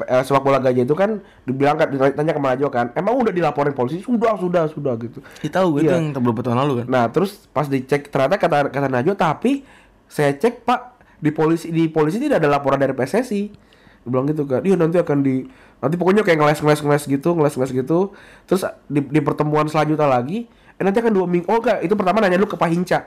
eh, 0.00 0.22
sepak 0.24 0.40
bola 0.40 0.56
gajah 0.56 0.88
itu 0.88 0.96
kan 0.96 1.20
dibilang 1.44 1.76
kan 1.76 1.92
ditanya 1.92 2.32
ke 2.32 2.40
Najwa 2.40 2.68
kan 2.72 2.86
emang 2.96 3.20
udah 3.20 3.28
dilaporin 3.28 3.76
polisi? 3.76 4.00
Sudah 4.00 4.40
sudah 4.40 4.64
sudah 4.72 4.96
gitu. 4.96 5.20
Ih, 5.44 5.52
tahu 5.52 5.76
gue 5.76 5.80
itu 5.84 5.92
Iya. 5.92 6.00
yang 6.00 6.16
beberapa 6.16 6.40
tahun 6.40 6.64
lalu 6.64 6.72
kan? 6.80 6.86
Nah 6.88 7.04
terus 7.12 7.44
pas 7.52 7.68
dicek 7.68 8.08
ternyata 8.08 8.40
kata 8.40 8.72
kata 8.72 8.88
Najwa 8.88 9.12
tapi 9.12 9.68
saya 10.08 10.32
cek 10.32 10.64
pak 10.64 10.96
di 11.20 11.28
polisi 11.28 11.68
di 11.68 11.84
polisi 11.88 12.16
tidak 12.16 12.40
ada 12.40 12.56
laporan 12.56 12.76
dari 12.76 12.92
PSSI 12.92 13.42
Dia 14.04 14.08
bilang 14.08 14.28
gitu 14.28 14.44
kan 14.44 14.60
iya 14.64 14.76
nanti 14.76 15.00
akan 15.00 15.20
di 15.20 15.44
nanti 15.80 15.96
pokoknya 15.96 16.20
kayak 16.20 16.36
ngeles 16.36 16.60
ngeles 16.60 16.80
ngeles 16.80 17.04
gitu 17.04 17.28
ngeles 17.32 17.54
ngeles 17.56 17.72
gitu. 17.72 17.98
Terus 18.44 18.64
di, 18.88 19.00
di 19.00 19.20
pertemuan 19.20 19.68
selanjutnya 19.68 20.08
lagi 20.08 20.48
eh 20.74 20.82
nanti 20.82 20.98
akan 20.98 21.12
dua 21.12 21.26
minggu 21.28 21.46
oh 21.48 21.60
enggak 21.60 21.84
itu 21.84 21.94
pertama 21.94 22.18
nanya 22.18 22.36
dulu 22.36 22.50
ke 22.50 22.58
Pak 22.58 22.68
Hinca 22.68 22.98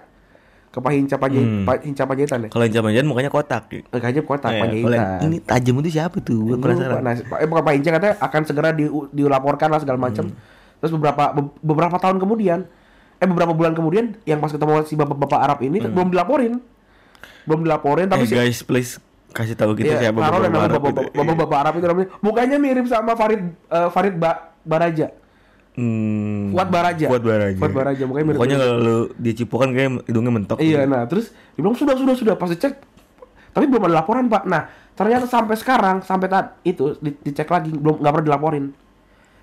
ke 0.68 0.78
Pak 0.78 0.92
Hinca 0.92 1.16
Hmm. 1.18 1.64
Pak 1.64 1.82
Hinca 1.82 2.04
Panjaitan 2.04 2.40
ya 2.40 2.50
kalau 2.50 2.64
yang 2.64 2.76
zaman 2.76 3.06
mukanya 3.06 3.28
kotak 3.28 3.64
ya. 3.68 3.82
Eh, 3.84 3.98
kayaknya 3.98 4.22
kota 4.22 4.46
Oh, 4.46 4.52
iya. 4.52 4.62
Panjaitan 4.62 4.92
Kalau 4.92 5.26
ini 5.26 5.38
tajam 5.42 5.76
itu 5.78 5.90
siapa 5.92 6.18
tuh? 6.20 6.42
Gue 6.46 6.58
penasaran. 6.58 7.00
Nah, 7.00 7.14
Pak, 7.18 7.38
eh, 7.38 7.48
bukan 7.48 7.64
Pak 7.64 7.74
Hinca 7.74 7.90
katanya 7.92 8.16
akan 8.20 8.42
segera 8.44 8.70
di, 8.72 8.86
dilaporkan 9.12 9.68
lah 9.68 9.80
segala 9.80 9.98
macam. 9.98 10.28
Hmm. 10.28 10.38
Terus 10.78 10.92
beberapa 10.92 11.24
be- 11.32 11.54
beberapa 11.60 11.98
tahun 11.98 12.18
kemudian, 12.18 12.60
eh 13.16 13.26
beberapa 13.26 13.52
bulan 13.52 13.74
kemudian, 13.74 14.14
yang 14.24 14.38
pas 14.38 14.50
ketemu 14.50 14.84
si 14.84 14.94
bapak-bapak 14.94 15.40
Arab 15.40 15.60
ini 15.62 15.82
belum 15.82 16.08
dilaporin, 16.08 16.62
belum 17.44 17.64
dilaporin, 17.64 18.06
tapi 18.06 18.24
Hmm. 18.24 18.34
eh, 18.36 18.38
guys, 18.46 18.62
please 18.62 19.02
kasih 19.30 19.54
tahu 19.54 19.74
kita 19.74 19.98
Iya, 19.98 20.10
siapa 20.10 20.18
taruh 20.20 20.40
dan 20.40 20.52
nama 20.52 20.66
Arab 20.68 20.82
bapak- 20.84 21.10
itu. 21.10 21.16
bapak-bapak 21.16 21.58
Arab 21.60 21.74
itu 21.76 21.86
namanya, 21.86 22.10
mukanya 22.20 22.58
mirip 22.58 22.86
sama 22.86 23.14
Farid 23.14 23.42
eh, 23.50 23.90
Farid 23.90 24.16
ba- 24.16 24.54
Baraja. 24.62 25.10
Hmm. 25.78 26.50
Fuad 26.52 26.68
Baraja. 26.68 27.06
Fuad 27.06 27.22
Baraja. 27.22 27.54
Fuad 27.56 27.70
Baraja, 27.72 28.04
mukanya 28.04 28.26
mirip 28.26 28.38
Pokoknya 28.38 28.58
kalau 28.58 28.76
lu 28.76 28.96
dia 29.16 29.34
cipokan 29.34 29.70
kayak 29.72 29.90
hidungnya 30.04 30.34
mentok. 30.34 30.58
Iya, 30.58 30.84
nah 30.84 31.06
terus 31.06 31.30
dia 31.54 31.62
bilang 31.62 31.78
sudah 31.78 31.94
sudah 31.94 32.16
sudah 32.18 32.34
pas 32.34 32.50
dicek, 32.50 32.82
tapi 33.54 33.66
belum 33.66 33.86
ada 33.86 34.02
laporan 34.02 34.26
pak. 34.26 34.44
Nah 34.44 34.66
ternyata 34.92 35.24
sampai 35.24 35.54
sekarang 35.54 36.02
sampai 36.02 36.26
tadi 36.26 36.50
itu 36.66 36.98
di- 36.98 37.22
dicek 37.22 37.46
lagi 37.46 37.70
belum 37.70 38.02
nggak 38.02 38.10
pernah 38.12 38.26
dilaporin. 38.26 38.66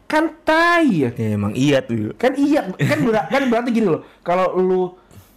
Kan 0.04 0.36
tai 0.42 1.06
ya. 1.06 1.10
Ya, 1.14 1.28
emang 1.32 1.54
iya 1.54 1.78
tuh. 1.80 2.12
kan 2.14 2.34
iya 2.34 2.66
kan 2.68 2.98
ber- 3.00 3.24
kan 3.24 3.42
berarti 3.46 3.70
gini 3.70 3.88
loh 3.88 4.02
kalau 4.20 4.52
lu 4.52 4.82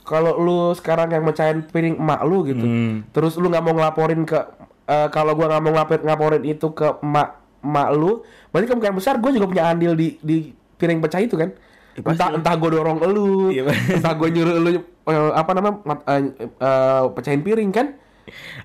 kalau 0.01 0.33
lu 0.35 0.57
sekarang 0.73 1.07
yang 1.09 1.21
mecahin 1.21 1.61
piring 1.63 1.95
emak 1.95 2.19
lu 2.23 2.41
gitu 2.43 2.63
Hmm. 2.63 3.05
terus 3.11 3.35
lu 3.35 3.47
nggak 3.47 3.61
mau 3.61 3.75
ngelaporin 3.75 4.23
ke 4.23 4.39
eh, 4.83 5.07
kalau 5.07 5.35
gua 5.35 5.45
nggak 5.47 5.61
mau 5.61 5.71
ngelaporin 5.73 6.01
ngelaporin 6.01 6.43
itu 6.43 6.67
ke 6.71 6.87
emak 6.97 7.29
emak 7.59 7.87
lu 7.91 8.23
berarti 8.49 8.65
kemungkinan 8.65 8.95
besar 8.95 9.15
gue 9.17 9.31
juga 9.31 9.45
punya 9.45 9.67
andil 9.67 9.93
di 9.93 10.15
di 10.17 10.37
piring 10.77 10.99
pecah 11.01 11.21
itu 11.21 11.35
kan. 11.35 11.49
Ya, 11.97 12.13
entah 12.13 12.29
entah 12.37 12.53
gue 12.53 12.69
dorong 12.69 13.01
elu, 13.01 13.49
pasti. 13.65 13.97
entah 13.97 14.13
gue 14.13 14.27
nyuruh 14.29 14.53
elu 14.61 14.69
eh, 15.09 15.31
apa 15.33 15.51
namanya 15.57 15.75
mat- 15.81 16.05
eh, 16.05 16.21
eh, 16.45 17.03
pecahin 17.17 17.41
piring 17.41 17.71
kan. 17.73 17.97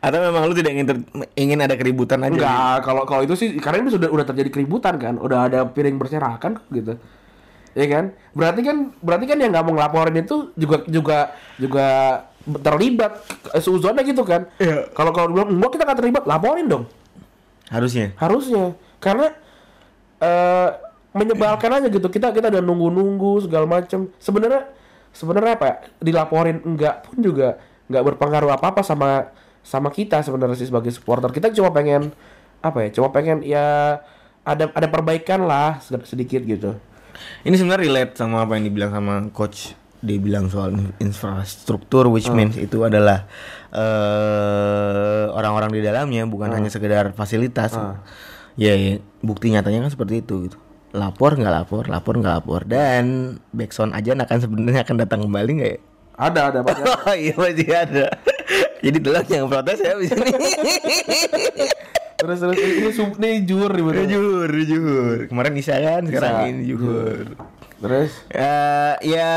Atau 0.04 0.19
memang 0.21 0.50
lu 0.50 0.54
tidak 0.59 0.75
ingin 0.75 0.87
ter- 0.90 1.07
ingin 1.38 1.59
ada 1.64 1.73
keributan 1.78 2.21
aja? 2.26 2.35
Enggak, 2.35 2.76
kalau 2.85 3.09
kalau 3.09 3.23
itu 3.25 3.33
sih 3.38 3.57
karena 3.57 3.87
ini 3.87 3.95
sudah 3.95 4.12
udah 4.12 4.26
terjadi 4.26 4.50
keributan 4.52 5.00
kan, 5.00 5.16
udah 5.16 5.49
ada 5.49 5.64
piring 5.64 5.97
berserakan 5.97 6.61
gitu. 6.75 6.99
Ya 7.73 7.87
kan? 7.88 8.12
Berarti 8.37 8.61
kan 8.66 8.76
berarti 9.00 9.25
kan 9.25 9.38
yang 9.40 9.54
nggak 9.54 9.64
mau 9.64 9.81
ngelaporin 9.81 10.19
itu 10.21 10.52
juga 10.59 10.85
juga 10.90 11.19
juga 11.57 11.87
terlibat 12.61 13.23
seuzonnya 13.57 14.04
gitu 14.04 14.26
kan. 14.28 14.45
Iya. 14.61 14.92
Kalau 14.92 15.14
kalau 15.14 15.33
bilang 15.33 15.57
enggak 15.57 15.78
kita 15.78 15.83
nggak 15.88 15.99
terlibat, 16.04 16.25
laporin 16.28 16.66
dong. 16.69 16.85
Harusnya. 17.73 18.12
Harusnya. 18.21 18.76
Karena 19.00 19.33
eh 20.21 20.69
menyebalkan 21.12 21.71
aja 21.73 21.88
gitu. 21.88 22.09
Kita 22.09 22.33
kita 22.33 22.49
udah 22.49 22.62
nunggu-nunggu 22.64 23.45
segala 23.45 23.69
macem. 23.69 24.09
Sebenarnya 24.16 24.69
sebenarnya 25.12 25.52
apa 25.57 25.64
ya? 25.64 25.76
Dilaporin 26.00 26.61
enggak 26.64 27.04
pun 27.07 27.21
juga 27.21 27.61
nggak 27.88 28.04
berpengaruh 28.12 28.50
apa-apa 28.57 28.81
sama 28.81 29.28
sama 29.62 29.92
kita 29.92 30.25
sebenarnya 30.25 30.57
sih 30.57 30.69
sebagai 30.69 30.90
supporter. 30.90 31.31
Kita 31.31 31.52
cuma 31.52 31.71
pengen 31.71 32.11
apa 32.61 32.83
ya? 32.85 32.88
Cuma 32.90 33.12
pengen 33.12 33.45
ya 33.45 34.00
ada 34.42 34.64
ada 34.73 34.88
perbaikan 34.90 35.45
lah 35.47 35.78
sed- 35.78 36.09
sedikit 36.09 36.42
gitu. 36.42 36.75
Ini 37.45 37.54
sebenarnya 37.54 37.87
relate 37.87 38.12
sama 38.19 38.42
apa 38.42 38.59
yang 38.59 38.66
dibilang 38.66 38.90
sama 38.90 39.14
coach. 39.31 39.76
Dia 40.02 40.19
bilang 40.19 40.50
soal 40.50 40.75
infrastruktur, 40.99 42.11
which 42.11 42.26
means 42.35 42.59
itu 42.59 42.83
adalah 42.83 43.23
eh 44.02 45.25
orang-orang 45.31 45.71
di 45.71 45.81
dalamnya, 45.81 46.26
bukan 46.26 46.50
hanya 46.50 46.71
sekedar 46.73 47.14
fasilitas. 47.14 47.76
Ya, 48.59 48.75
ya, 48.75 48.99
bukti 49.23 49.49
nyatanya 49.49 49.87
kan 49.87 49.90
seperti 49.95 50.21
itu. 50.21 50.50
Gitu. 50.50 50.59
Lapor 50.93 51.35
nggak 51.35 51.49
lapor, 51.51 51.85
lapor 51.89 52.15
nggak 52.15 52.35
lapor, 52.39 52.61
dan 52.63 53.05
backsound 53.51 53.97
aja 53.97 54.13
akan 54.13 54.39
sebenarnya 54.39 54.85
akan 54.85 54.97
datang 54.99 55.21
kembali 55.25 55.51
nggak 55.57 55.71
ya? 55.71 55.81
Ada 56.13 56.41
ada 56.53 56.59
banyak. 56.61 56.85
Oh 57.09 57.17
iya 57.17 57.33
masih 57.35 57.69
ada. 57.73 58.07
Jadi 58.79 58.99
telat 59.01 59.27
yang 59.27 59.49
protes 59.49 59.81
ya 59.81 59.97
di 59.97 60.07
sini. 60.07 60.29
terus 62.21 62.39
terus 62.39 62.55
ini 62.55 62.91
sum- 62.93 63.17
ini 63.19 63.43
jujur 63.43 63.73
nih 63.73 63.83
bener. 63.83 64.05
jujur, 64.07 64.49
jujur. 64.53 65.17
Kemarin 65.27 65.53
Isa 65.57 65.75
kan, 65.75 66.05
sekarang 66.05 66.33
Isa. 66.37 66.47
ini 66.47 66.63
jujur. 66.69 67.25
Terus 67.83 68.11
Ya, 68.31 68.55
ya, 69.03 69.31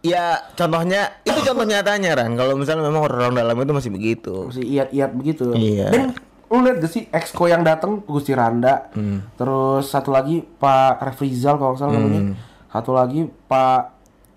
ya 0.00 0.24
contohnya 0.54 1.12
itu 1.22 1.38
contoh 1.42 1.66
nyatanya 1.66 2.16
Ran. 2.16 2.32
Kalau 2.32 2.54
misalnya 2.56 2.86
memang 2.86 3.04
orang 3.04 3.34
dalam 3.34 3.52
itu 3.58 3.72
masih 3.74 3.90
begitu. 3.90 4.48
masih 4.48 4.64
iat-iat 4.64 5.10
begitu. 5.12 5.52
Iya. 5.52 5.90
Dan 5.92 6.16
lu 6.52 6.60
lihat 6.62 6.78
gak 6.78 6.92
sih 6.92 7.08
Exco 7.08 7.48
yang 7.48 7.64
datang 7.64 8.04
Gusti 8.04 8.36
Randa. 8.36 8.92
Terus 9.34 9.88
satu 9.88 10.12
lagi 10.12 10.44
Pak 10.44 11.00
Refrizal 11.00 11.56
kalau 11.56 11.72
nggak 11.72 11.80
salah 11.80 11.92
namanya. 11.96 12.22
Satu 12.68 12.92
lagi 12.92 13.24
Pak 13.24 13.80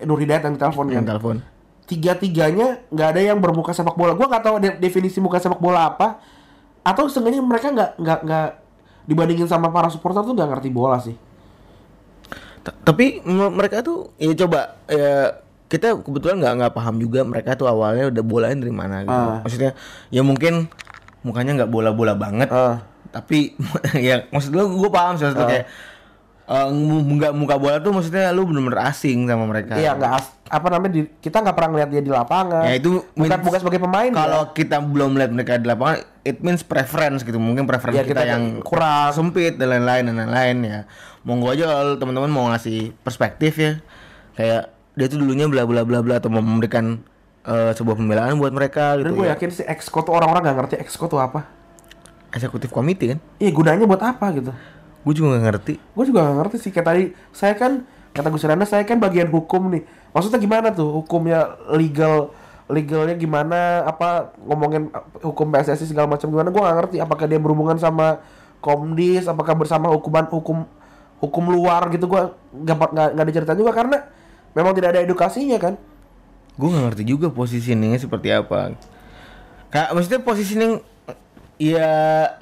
Nur 0.02 0.16
Hidayat 0.16 0.44
yang 0.44 0.56
telepon 0.56 0.88
Yang 0.88 0.96
kan. 0.96 1.04
telepon. 1.12 1.36
Tiga-tiganya 1.86 2.82
nggak 2.88 3.08
ada 3.12 3.20
yang 3.22 3.38
bermuka 3.38 3.70
sepak 3.70 3.94
bola. 3.94 4.12
Gua 4.12 4.26
nggak 4.26 4.42
tahu 4.42 4.56
de- 4.58 4.78
definisi 4.78 5.20
muka 5.20 5.38
sepak 5.38 5.60
bola 5.60 5.86
apa. 5.86 6.18
Atau 6.82 7.06
setengahnya 7.06 7.40
mereka 7.40 7.68
nggak 7.68 7.90
nggak 7.94 8.18
nggak 8.24 8.48
dibandingin 9.06 9.46
sama 9.46 9.70
para 9.70 9.86
supporter 9.86 10.20
tuh 10.20 10.34
nggak 10.34 10.50
ngerti 10.50 10.68
bola 10.68 10.98
sih. 10.98 11.14
T- 12.60 12.76
Tapi 12.82 13.22
mereka 13.28 13.80
tuh 13.80 14.10
ya 14.16 14.34
coba 14.34 14.74
ya 14.86 15.38
kita 15.66 15.98
kebetulan 15.98 16.38
nggak 16.38 16.54
nggak 16.58 16.72
paham 16.74 16.96
juga 16.98 17.22
mereka 17.22 17.54
tuh 17.54 17.66
awalnya 17.66 18.10
udah 18.10 18.22
bolanya 18.22 18.56
dari 18.58 18.74
mana 18.74 19.02
gitu. 19.02 19.14
Ah. 19.14 19.38
Maksudnya 19.42 19.70
ya 20.10 20.22
mungkin 20.22 20.66
mukanya 21.26 21.52
nggak 21.62 21.70
bola-bola 21.74 22.14
banget. 22.14 22.46
Ah. 22.54 22.86
Tapi 23.10 23.58
ya 24.06 24.30
maksud 24.30 24.54
lu 24.54 24.78
gue 24.78 24.90
paham 24.94 25.18
sih 25.18 25.26
maksudnya 25.26 25.46
kayak 25.50 25.66
eh, 26.46 26.68
nggak 27.18 27.32
muka 27.34 27.58
bola 27.58 27.82
tuh 27.82 27.90
maksudnya 27.90 28.30
lu 28.30 28.46
bener-bener 28.46 28.86
asing 28.86 29.26
sama 29.26 29.44
mereka. 29.50 29.74
Iya 29.74 29.98
nggak 29.98 30.12
as- 30.14 30.34
apa 30.46 30.66
namanya 30.70 30.92
di, 30.94 31.00
kita 31.18 31.42
nggak 31.42 31.56
pernah 31.58 31.70
ngeliat 31.74 31.90
dia 31.90 32.02
di 32.06 32.12
lapangan. 32.14 32.62
Ya 32.70 32.78
itu 32.78 33.02
bukan 33.18 33.38
bukan 33.42 33.58
sebagai 33.58 33.82
pemain. 33.82 34.10
Kalau 34.14 34.42
ya. 34.46 34.52
kita 34.54 34.76
belum 34.78 35.18
melihat 35.18 35.30
mereka 35.34 35.52
di 35.58 35.66
lapangan, 35.66 35.98
it 36.22 36.38
means 36.46 36.62
preference 36.62 37.26
gitu. 37.26 37.42
Mungkin 37.42 37.66
preference 37.66 37.98
Ya, 37.98 38.06
kita, 38.06 38.22
kita 38.22 38.30
yang 38.30 38.62
kurang. 38.62 39.10
sempit 39.10 39.58
dan 39.58 39.74
lain-lain 39.74 40.06
dan 40.06 40.14
lain-lain 40.22 40.56
ya. 40.62 40.80
Monggo 41.26 41.50
aja 41.50 41.66
kalau 41.66 41.98
teman-teman 41.98 42.30
mau 42.30 42.46
ngasih 42.54 42.94
perspektif 43.02 43.58
ya. 43.58 43.82
Kayak 44.38 44.70
dia 44.94 45.06
tuh 45.10 45.18
dulunya 45.18 45.50
bla 45.50 45.66
bla 45.66 45.82
bla 45.82 45.98
bla 46.00 46.22
atau 46.22 46.30
memberikan 46.30 47.02
eh, 47.46 47.72
sebuah 47.72 47.96
pembelaan 47.96 48.36
buat 48.36 48.50
mereka 48.50 48.98
Dan 48.98 49.14
gitu 49.14 49.22
gue 49.22 49.26
ya. 49.30 49.38
yakin 49.38 49.50
si 49.54 49.62
Exco 49.62 50.02
tuh 50.02 50.12
orang-orang 50.12 50.42
nggak 50.42 50.56
ngerti 50.62 50.74
Exco 50.82 51.06
tuh 51.06 51.22
apa. 51.22 51.46
Eksekutif 52.34 52.74
komite 52.74 53.16
kan. 53.16 53.18
Iya 53.38 53.50
gunanya 53.54 53.86
buat 53.86 54.02
apa 54.02 54.26
gitu. 54.34 54.52
Gue 55.06 55.14
juga 55.14 55.38
gak 55.38 55.44
ngerti. 55.46 55.74
Gue 55.78 56.04
juga 56.10 56.26
gak 56.26 56.36
ngerti 56.42 56.56
sih 56.58 56.70
kayak 56.74 56.86
tadi 56.90 57.02
saya 57.30 57.54
kan 57.54 57.86
kata 58.10 58.26
Gus 58.26 58.42
Randa 58.42 58.66
saya 58.66 58.82
kan 58.82 58.98
bagian 58.98 59.30
hukum 59.30 59.70
nih. 59.70 59.86
Maksudnya 60.10 60.42
gimana 60.42 60.74
tuh 60.74 60.90
hukumnya 60.90 61.54
legal 61.70 62.34
legalnya 62.66 63.14
gimana 63.14 63.86
apa 63.86 64.34
ngomongin 64.42 64.90
uh, 64.90 65.06
hukum 65.22 65.54
PSSI 65.54 65.86
segala 65.86 66.10
macam 66.10 66.26
gimana 66.26 66.50
gue 66.50 66.58
gak 66.58 66.76
ngerti 66.82 66.96
apakah 66.98 67.30
dia 67.30 67.38
berhubungan 67.38 67.78
sama 67.78 68.18
Komdis 68.58 69.30
apakah 69.30 69.54
bersama 69.54 69.86
hukuman 69.94 70.26
hukum 70.26 70.66
hukum 71.22 71.44
luar 71.46 71.86
gitu 71.94 72.10
gue 72.10 72.22
nggak 72.66 72.76
nggak 72.90 73.08
nggak 73.14 73.26
diceritain 73.30 73.58
juga 73.60 73.70
karena 73.70 74.02
memang 74.52 74.74
tidak 74.74 74.98
ada 74.98 75.00
edukasinya 75.06 75.56
kan 75.62 75.78
Gue 76.56 76.68
gak 76.72 76.84
ngerti 76.88 77.04
juga 77.04 77.28
positioningnya 77.28 78.00
seperti 78.00 78.32
apa. 78.32 78.72
Kayak 79.68 79.88
maksudnya 79.92 80.20
positioning 80.24 80.72
ya 81.56 81.88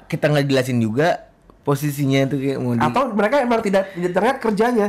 kita 0.07 0.27
nggak 0.27 0.47
jelasin 0.47 0.79
juga 0.79 1.31
posisinya 1.63 2.27
itu 2.27 2.35
kayak 2.35 2.59
mau 2.59 2.75
di 2.75 2.83
atau 2.83 3.15
mereka 3.15 3.39
emang 3.41 3.63
tidak 3.63 3.95
tidak 3.95 4.11
terlihat 4.11 4.37
kerjanya 4.43 4.87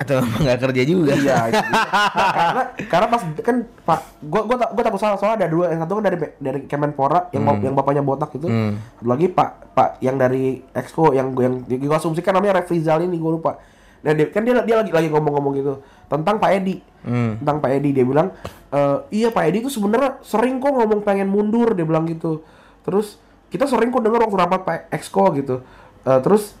atau 0.00 0.24
emang 0.24 0.40
nggak 0.48 0.60
kerja 0.64 0.82
juga. 0.88 1.12
Iya, 1.12 1.36
itu. 1.52 1.60
Nah, 1.60 2.40
karena 2.40 2.62
karena 2.88 3.06
pas 3.06 3.22
kan 3.44 3.56
Pak, 3.84 4.00
gua 4.24 4.42
gua 4.48 4.56
ta- 4.56 4.72
gua 4.72 4.82
takut 4.82 4.96
salah 4.96 5.20
soalnya 5.20 5.44
ada 5.44 5.48
dua, 5.52 5.64
yang 5.68 5.80
satu 5.84 6.00
kan 6.00 6.04
dari 6.08 6.16
dari 6.40 6.60
Kemenpora 6.64 7.28
yang 7.36 7.44
bap- 7.44 7.60
yang 7.62 7.74
bapaknya 7.76 8.02
botak 8.02 8.32
itu. 8.32 8.48
Hmm. 8.48 8.80
Satu 8.96 9.08
lagi 9.12 9.28
Pak 9.28 9.50
Pak 9.76 9.90
yang 10.00 10.16
dari 10.16 10.64
Exco 10.72 11.12
yang 11.12 11.36
yang 11.36 11.68
gua 11.68 12.00
asumsikan 12.00 12.32
namanya 12.32 12.64
Refrizal 12.64 13.04
ini 13.04 13.20
gua 13.20 13.32
lupa. 13.36 13.52
Dan 14.00 14.16
dia, 14.16 14.32
kan 14.32 14.40
dia 14.40 14.56
dia 14.64 14.76
lagi 14.80 14.88
lagi 14.88 15.12
ngomong-ngomong 15.12 15.52
gitu 15.60 15.84
tentang 16.10 16.42
Pak 16.42 16.50
Edi. 16.58 16.82
Hmm. 17.06 17.38
Tentang 17.40 17.62
Pak 17.62 17.70
Edi 17.70 17.94
dia 17.94 18.04
bilang, 18.04 18.34
"Eh, 18.74 18.98
iya 19.22 19.28
Pak 19.30 19.46
Edi 19.46 19.62
itu 19.64 19.70
sebenarnya 19.70 20.18
sering 20.26 20.58
kok 20.58 20.74
ngomong 20.74 21.00
pengen 21.06 21.30
mundur 21.30 21.72
dia 21.72 21.86
bilang 21.86 22.04
gitu. 22.10 22.42
Terus 22.82 23.16
kita 23.48 23.64
sering 23.70 23.94
kok 23.94 24.02
dengar 24.02 24.26
waktu 24.26 24.36
rapat 24.36 24.60
Pak 24.66 24.78
Exco 24.90 25.30
gitu. 25.38 25.62
Eh, 26.04 26.20
terus 26.20 26.58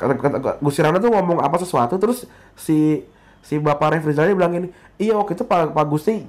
kata, 0.00 0.16
kata 0.16 0.50
Gusti 0.64 0.80
Rana 0.80 0.98
tuh 0.98 1.12
ngomong 1.12 1.44
apa 1.44 1.60
sesuatu 1.60 2.00
terus 2.00 2.24
si 2.56 3.04
si 3.44 3.60
Bapak 3.60 4.00
Refrizal 4.00 4.32
bilang 4.34 4.56
ini, 4.56 4.68
"Iya 4.98 5.14
waktu 5.20 5.36
itu 5.38 5.44
Pak 5.46 5.76
Pak 5.76 5.86
Gusti 5.86 6.24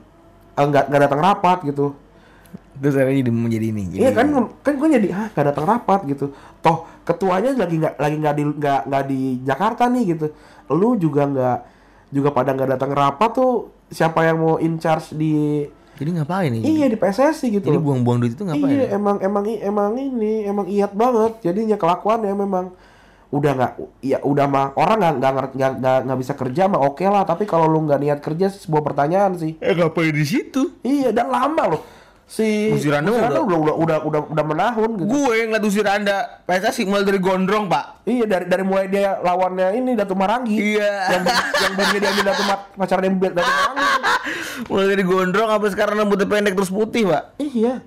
eh, 0.57 0.65
nggak 0.67 0.91
nggak 0.91 1.01
datang 1.07 1.21
rapat 1.23 1.63
gitu." 1.65 1.95
Terus 2.77 2.93
akhirnya 2.93 3.25
jadi 3.25 3.33
menjadi 3.33 3.67
ini. 3.73 3.83
Jadi, 3.89 3.99
Iya 4.05 4.11
kan 4.13 4.27
kan 4.61 4.73
gue 4.77 4.87
jadi 5.01 5.07
ah 5.09 5.27
nggak 5.33 5.45
datang 5.49 5.65
rapat 5.65 5.99
gitu. 6.05 6.29
Toh 6.61 6.85
ketuanya 7.01 7.57
lagi 7.57 7.75
nggak 7.81 7.95
lagi 7.97 8.15
nggak 8.21 8.35
di 8.37 8.43
nggak 8.53 8.81
nggak 8.85 9.03
di 9.09 9.19
Jakarta 9.41 9.83
nih 9.89 10.03
gitu. 10.13 10.25
Lu 10.69 10.93
juga 10.93 11.25
nggak 11.25 11.57
juga 12.09 12.31
pada 12.31 12.51
nggak 12.51 12.69
datang 12.73 12.91
rapat 12.91 13.29
tuh 13.33 13.51
siapa 13.87 14.23
yang 14.23 14.37
mau 14.37 14.55
in 14.57 14.77
charge 14.77 15.11
di 15.11 15.63
Jadi 15.97 16.09
ngapain 16.13 16.53
nih? 16.53 16.61
iya 16.61 16.85
di 16.85 16.93
PSSI 16.93 17.57
gitu. 17.57 17.65
Jadi 17.65 17.79
buang-buang 17.81 18.21
duit 18.21 18.37
itu 18.37 18.45
ngapain? 18.45 18.69
Iya 18.69 18.93
emang 18.93 19.17
emang 19.17 19.49
emang 19.49 19.91
ini 19.95 20.45
emang 20.45 20.69
iat 20.69 20.93
banget. 20.93 21.41
Jadinya 21.41 21.73
kelakuannya 21.73 22.31
memang 22.31 22.69
udah 23.27 23.51
nggak 23.51 23.71
ya 23.99 24.17
udah 24.23 24.45
mah 24.47 24.65
orang 24.79 25.19
nggak 25.19 25.31
nggak 25.35 25.47
nggak 25.75 25.97
nggak 26.07 26.19
bisa 26.23 26.31
kerja 26.31 26.71
mah 26.71 26.79
oke 26.79 27.03
lah 27.03 27.27
tapi 27.27 27.43
kalau 27.43 27.67
lu 27.67 27.83
nggak 27.83 27.99
niat 27.99 28.19
kerja 28.23 28.47
sebuah 28.47 28.79
pertanyaan 28.87 29.35
sih 29.35 29.59
Eh 29.59 29.75
ngapain 29.75 30.15
di 30.15 30.23
situ? 30.23 30.79
iya 30.79 31.11
dan 31.11 31.27
lama 31.27 31.75
loh 31.75 31.81
si 32.27 32.67
Gusti 32.69 32.91
Randa 32.91 33.07
Gusti 33.07 33.23
udah- 33.23 33.39
udah 33.39 33.57
udah 33.57 33.75
udah 33.77 33.97
udah 34.03 34.21
udah 34.27 34.45
menahun 34.45 34.89
gitu 34.95 35.07
Gue 35.07 35.31
yang 35.37 35.47
ngeliat 35.49 35.63
usir 35.63 35.83
anda 35.83 36.43
PSSI 36.43 36.83
mulai 36.83 37.01
dari 37.01 37.17
gondrong 37.17 37.65
pak 37.65 38.03
Iya 38.03 38.27
dari 38.27 38.45
dari 38.45 38.61
mulai 38.61 38.85
dia 38.85 39.15
lawannya 39.17 39.71
ini 39.73 39.91
Datu 39.93 40.11
Marangi. 40.11 40.55
Iya. 40.75 40.91
Yang 41.09 41.23
yang 41.57 41.71
dia 41.73 41.99
diambil 42.01 42.23
Datu 42.25 42.43
Ma- 42.43 42.67
pacar 42.75 42.99
dia 42.99 43.11
Datu 43.11 43.39
Marangi. 43.41 43.87
Mulai 44.67 44.85
dari 44.89 45.03
gondrong 45.03 45.49
apa 45.49 45.65
sekarang 45.67 45.95
rambutnya 45.97 46.25
pendek 46.25 46.51
terus 46.53 46.67
putih 46.67 47.05
pak 47.05 47.31
iya. 47.37 47.79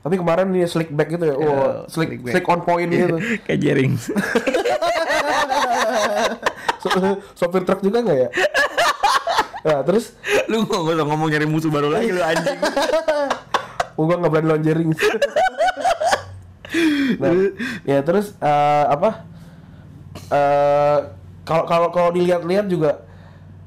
Tapi 0.00 0.14
kemarin 0.16 0.50
dia 0.50 0.66
slick 0.66 0.90
back 0.90 1.08
gitu 1.10 1.24
ya. 1.24 1.34
Oh, 1.34 1.86
slick 1.86 2.10
slick 2.10 2.20
back. 2.20 2.32
slick 2.34 2.46
on 2.46 2.60
point 2.60 2.88
gitu. 2.88 3.14
Kayak 3.46 3.58
jering 3.58 3.92
So- 6.80 6.92
Sopir 7.34 7.62
truk 7.62 7.80
juga 7.80 7.98
nggak 8.00 8.18
ya? 8.18 8.28
Nah, 9.64 9.80
terus 9.80 10.12
Lu 10.44 10.60
gak 10.62 10.76
usah 10.76 11.02
ngomong 11.02 11.32
nyari 11.32 11.46
musuh 11.46 11.72
baru 11.72 11.88
lagi 11.88 12.12
lu 12.12 12.20
anjing 12.20 12.58
oh, 12.60 13.23
gua 13.96 14.16
nggak 14.18 14.32
berani 14.32 14.48
laundering. 14.50 14.90
nah, 17.20 17.30
ya 17.86 17.98
terus 18.02 18.34
eh, 18.38 18.84
apa? 18.90 19.10
Eh, 20.30 20.98
Kalau 21.44 21.68
kalau 21.68 21.88
kalau 21.92 22.10
dilihat-lihat 22.16 22.72
juga 22.72 23.04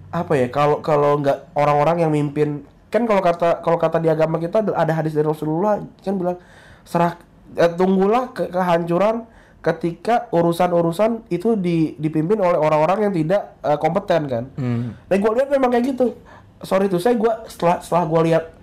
apa 0.10 0.34
ya? 0.34 0.50
Kalau 0.50 0.82
kalau 0.82 1.22
nggak 1.22 1.54
orang-orang 1.54 2.02
yang 2.02 2.10
mimpin 2.10 2.66
kan 2.90 3.06
kalau 3.06 3.22
kata 3.22 3.62
kalau 3.62 3.78
kata 3.78 4.02
di 4.02 4.10
agama 4.10 4.42
kita 4.42 4.66
ada 4.74 4.94
hadis 4.98 5.14
dari 5.14 5.30
Rasulullah 5.30 5.78
kan 6.02 6.18
bilang 6.18 6.42
serah 6.82 7.22
eh, 7.54 7.70
tunggulah 7.78 8.34
ke 8.34 8.50
kehancuran 8.50 9.30
ketika 9.62 10.26
urusan-urusan 10.34 11.30
itu 11.30 11.54
di, 11.54 11.94
dipimpin 12.02 12.42
oleh 12.42 12.58
orang-orang 12.58 13.06
yang 13.06 13.14
tidak 13.14 13.62
eh, 13.62 13.78
kompeten 13.78 14.26
kan. 14.26 14.44
Hmm. 14.58 14.98
Dan 15.06 15.18
gue 15.22 15.32
lihat 15.38 15.50
memang 15.54 15.70
kayak 15.70 15.86
gitu. 15.94 16.18
Sorry 16.66 16.90
tuh 16.90 16.98
saya 16.98 17.14
gue 17.14 17.34
setelah 17.46 17.78
setelah 17.86 18.10
gue 18.10 18.22
lihat 18.34 18.57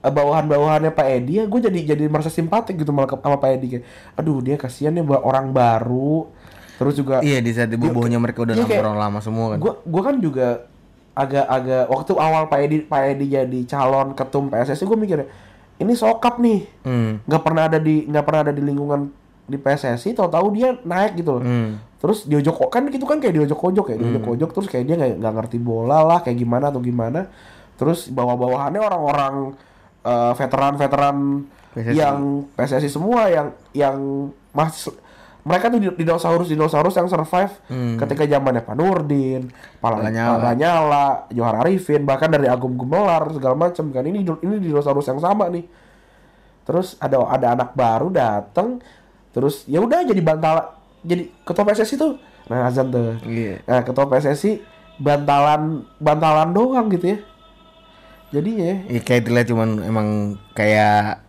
bawahan-bawahannya 0.00 0.90
Pak 0.90 1.06
Edi 1.12 1.32
ya 1.34 1.44
gue 1.44 1.60
jadi 1.60 1.78
jadi 1.88 2.04
merasa 2.06 2.28
simpatik 2.28 2.76
gitu 2.76 2.90
malah 2.90 3.10
sama 3.10 3.36
Pak 3.36 3.50
Edi 3.52 3.66
kayak 3.68 3.84
aduh 4.14 4.38
dia 4.38 4.54
kasihan 4.54 4.90
nih 4.90 5.02
buat 5.02 5.20
orang 5.20 5.50
baru 5.50 6.30
terus 6.74 6.94
juga 6.94 7.18
Iya 7.18 7.38
di 7.38 7.50
saat 7.50 7.68
di 7.68 7.76
bawahnya 7.76 8.16
mereka 8.16 8.40
udah 8.40 8.54
Iya, 8.54 8.62
lama 8.62 8.70
kayak- 8.70 8.84
orang 8.84 8.96
lama 8.96 9.18
semua 9.18 9.46
kan. 9.50 9.58
gue 9.58 9.72
gue 9.82 10.02
kan 10.04 10.16
juga 10.16 10.46
agak-agak 11.12 11.84
waktu 11.88 12.12
awal 12.14 12.42
Pak 12.46 12.58
Edi 12.60 12.76
Pak 12.80 13.02
Edi 13.08 13.26
jadi 13.28 13.58
calon 13.66 14.14
ketum 14.14 14.46
PSSI 14.46 14.84
gue 14.84 14.94
mikir 14.96 15.18
ini 15.76 15.92
sokap 15.92 16.38
nih 16.38 16.62
Hmm. 16.80 17.18
nggak 17.24 17.42
pernah 17.42 17.66
ada 17.66 17.78
di 17.78 18.02
nggak 18.04 18.22
pernah 18.22 18.40
ada 18.40 18.52
di 18.52 18.62
lingkungan 18.62 19.10
di 19.44 19.56
PSSI 19.56 20.12
tahu-tahu 20.12 20.46
dia 20.52 20.78
naik 20.80 21.18
gitu 21.18 21.34
loh 21.34 21.42
Hmm. 21.42 21.82
terus 21.98 22.22
diojok 22.22 22.70
kan 22.70 22.86
gitu 22.86 23.02
kan 23.02 23.18
kayak 23.18 23.34
diojok-ojok 23.34 23.86
ya 23.88 23.96
diojok-ojok 23.96 24.50
terus 24.52 24.68
kayak 24.68 24.84
dia 24.84 24.94
nggak 24.94 25.12
nggak 25.18 25.34
ngerti 25.34 25.58
bola 25.58 26.06
lah 26.06 26.22
kayak 26.22 26.38
gimana 26.38 26.70
atau 26.70 26.78
gimana 26.78 27.26
terus 27.74 28.06
bawah-bawahannya 28.06 28.78
orang-orang 28.78 29.34
eh, 30.08 30.32
veteran-veteran 30.34 31.16
PSSI. 31.70 31.94
yang 31.94 32.16
PSSI 32.50 32.88
semua 32.88 33.28
yang 33.28 33.46
yang 33.70 33.96
masih 34.50 34.96
mereka 35.44 35.68
tuh 35.68 35.78
di- 35.78 35.96
dinosaurus 35.96 36.48
dinosaurus 36.48 36.92
yang 36.92 37.06
survive 37.06 37.52
ketika 37.96 38.24
zamannya 38.26 38.60
Pak 38.60 38.74
Nurdin, 38.74 39.48
Pak 39.78 39.90
Lanyala. 39.94 40.28
Pak 40.30 40.44
Lanyala, 40.44 41.06
Johar 41.30 41.56
Arifin, 41.62 42.04
bahkan 42.04 42.28
dari 42.28 42.44
Agung 42.44 42.74
Gumelar 42.74 43.28
segala 43.30 43.54
macam 43.54 43.88
kan 43.88 44.02
ini 44.02 44.20
ini 44.20 44.54
dinosaurus 44.58 45.06
yang 45.06 45.16
sama 45.18 45.48
nih. 45.48 45.64
Terus 46.64 46.96
ada 46.98 47.24
ada 47.24 47.46
anak 47.54 47.72
baru 47.72 48.12
datang, 48.12 48.76
terus 49.30 49.64
ya 49.64 49.80
udah 49.80 50.04
jadi 50.04 50.20
bantal 50.20 50.68
jadi 51.00 51.32
ketua 51.40 51.64
PSSI 51.64 51.96
tuh. 51.96 52.20
Nah 52.48 52.68
Azan 52.68 52.92
tuh. 52.92 53.16
Iya. 53.24 53.64
Nah 53.64 53.80
ketua 53.80 54.04
PSSI 54.04 54.60
bantalan 54.98 55.80
bantalan 55.96 56.50
doang 56.50 56.90
gitu 56.90 57.16
ya. 57.16 57.18
Jadinya 58.28 58.84
Iya 58.86 59.00
kayak 59.00 59.22
terlihat 59.24 59.46
cuman 59.46 59.68
emang 59.80 60.08
kayak 60.52 61.24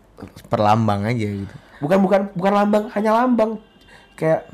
perlambang 0.45 1.05
aja 1.05 1.15
gitu. 1.25 1.55
bukan 1.79 1.97
bukan 1.97 2.21
bukan 2.33 2.53
lambang 2.53 2.83
hanya 2.91 3.15
lambang 3.15 3.55
kayak 4.13 4.51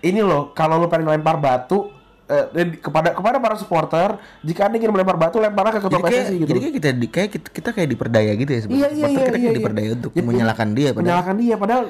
ini 0.00 0.18
loh 0.18 0.50
kalau 0.50 0.76
lu 0.76 0.88
pengen 0.88 1.04
lempar 1.06 1.36
batu 1.36 1.92
eh, 2.24 2.48
di- 2.50 2.80
kepada 2.80 3.12
kepada 3.12 3.36
para 3.36 3.54
supporter 3.54 4.08
jika 4.40 4.64
anda 4.64 4.80
ingin 4.80 4.88
melempar 4.88 5.20
batu 5.20 5.36
lemparnya 5.36 5.76
ke 5.76 5.80
ketua 5.82 6.00
Jadi 6.00 6.08
kayak, 6.08 6.24
PSSI 6.24 6.34
gitu 6.34 6.48
jadi 6.48 6.58
kayak 6.58 6.72
kita 6.72 6.88
di, 6.90 7.06
kayak 7.06 7.28
kita, 7.30 7.48
kita 7.52 7.68
kayak 7.70 7.88
diperdaya 7.90 8.32
gitu 8.32 8.50
ya 8.50 8.60
sebenarnya. 8.62 8.80
iya 8.80 8.88
iya 8.88 9.04
Supporter 9.04 9.12
iya 9.12 9.20
kita 9.20 9.28
iya, 9.28 9.36
kayak 9.36 9.44
iya. 9.44 9.58
diperdaya 9.60 9.88
untuk 9.92 10.10
Jadi, 10.10 10.24
menyalahkan 10.24 10.68
dia 10.70 10.88
padahal 10.88 11.02
menyalahkan 11.04 11.36
dia 11.36 11.54
padahal 11.54 11.82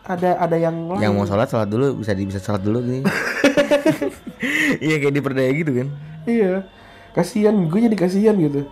ada 0.00 0.30
ada 0.40 0.56
yang 0.56 0.76
lain 0.88 1.00
yang 1.00 1.12
mau 1.12 1.26
sholat 1.26 1.46
sholat 1.46 1.68
dulu 1.68 1.86
bisa 1.94 2.10
di 2.10 2.24
bisa 2.24 2.40
sholat 2.40 2.64
dulu 2.64 2.80
gini. 2.80 3.00
iya 4.80 4.96
kayak 4.96 5.14
diperdaya 5.14 5.50
gitu 5.52 5.70
kan. 5.74 5.88
iya 6.24 6.64
kasihan 7.10 7.52
gue 7.60 7.80
jadi 7.82 7.96
kasihan 7.98 8.34
gitu 8.34 8.64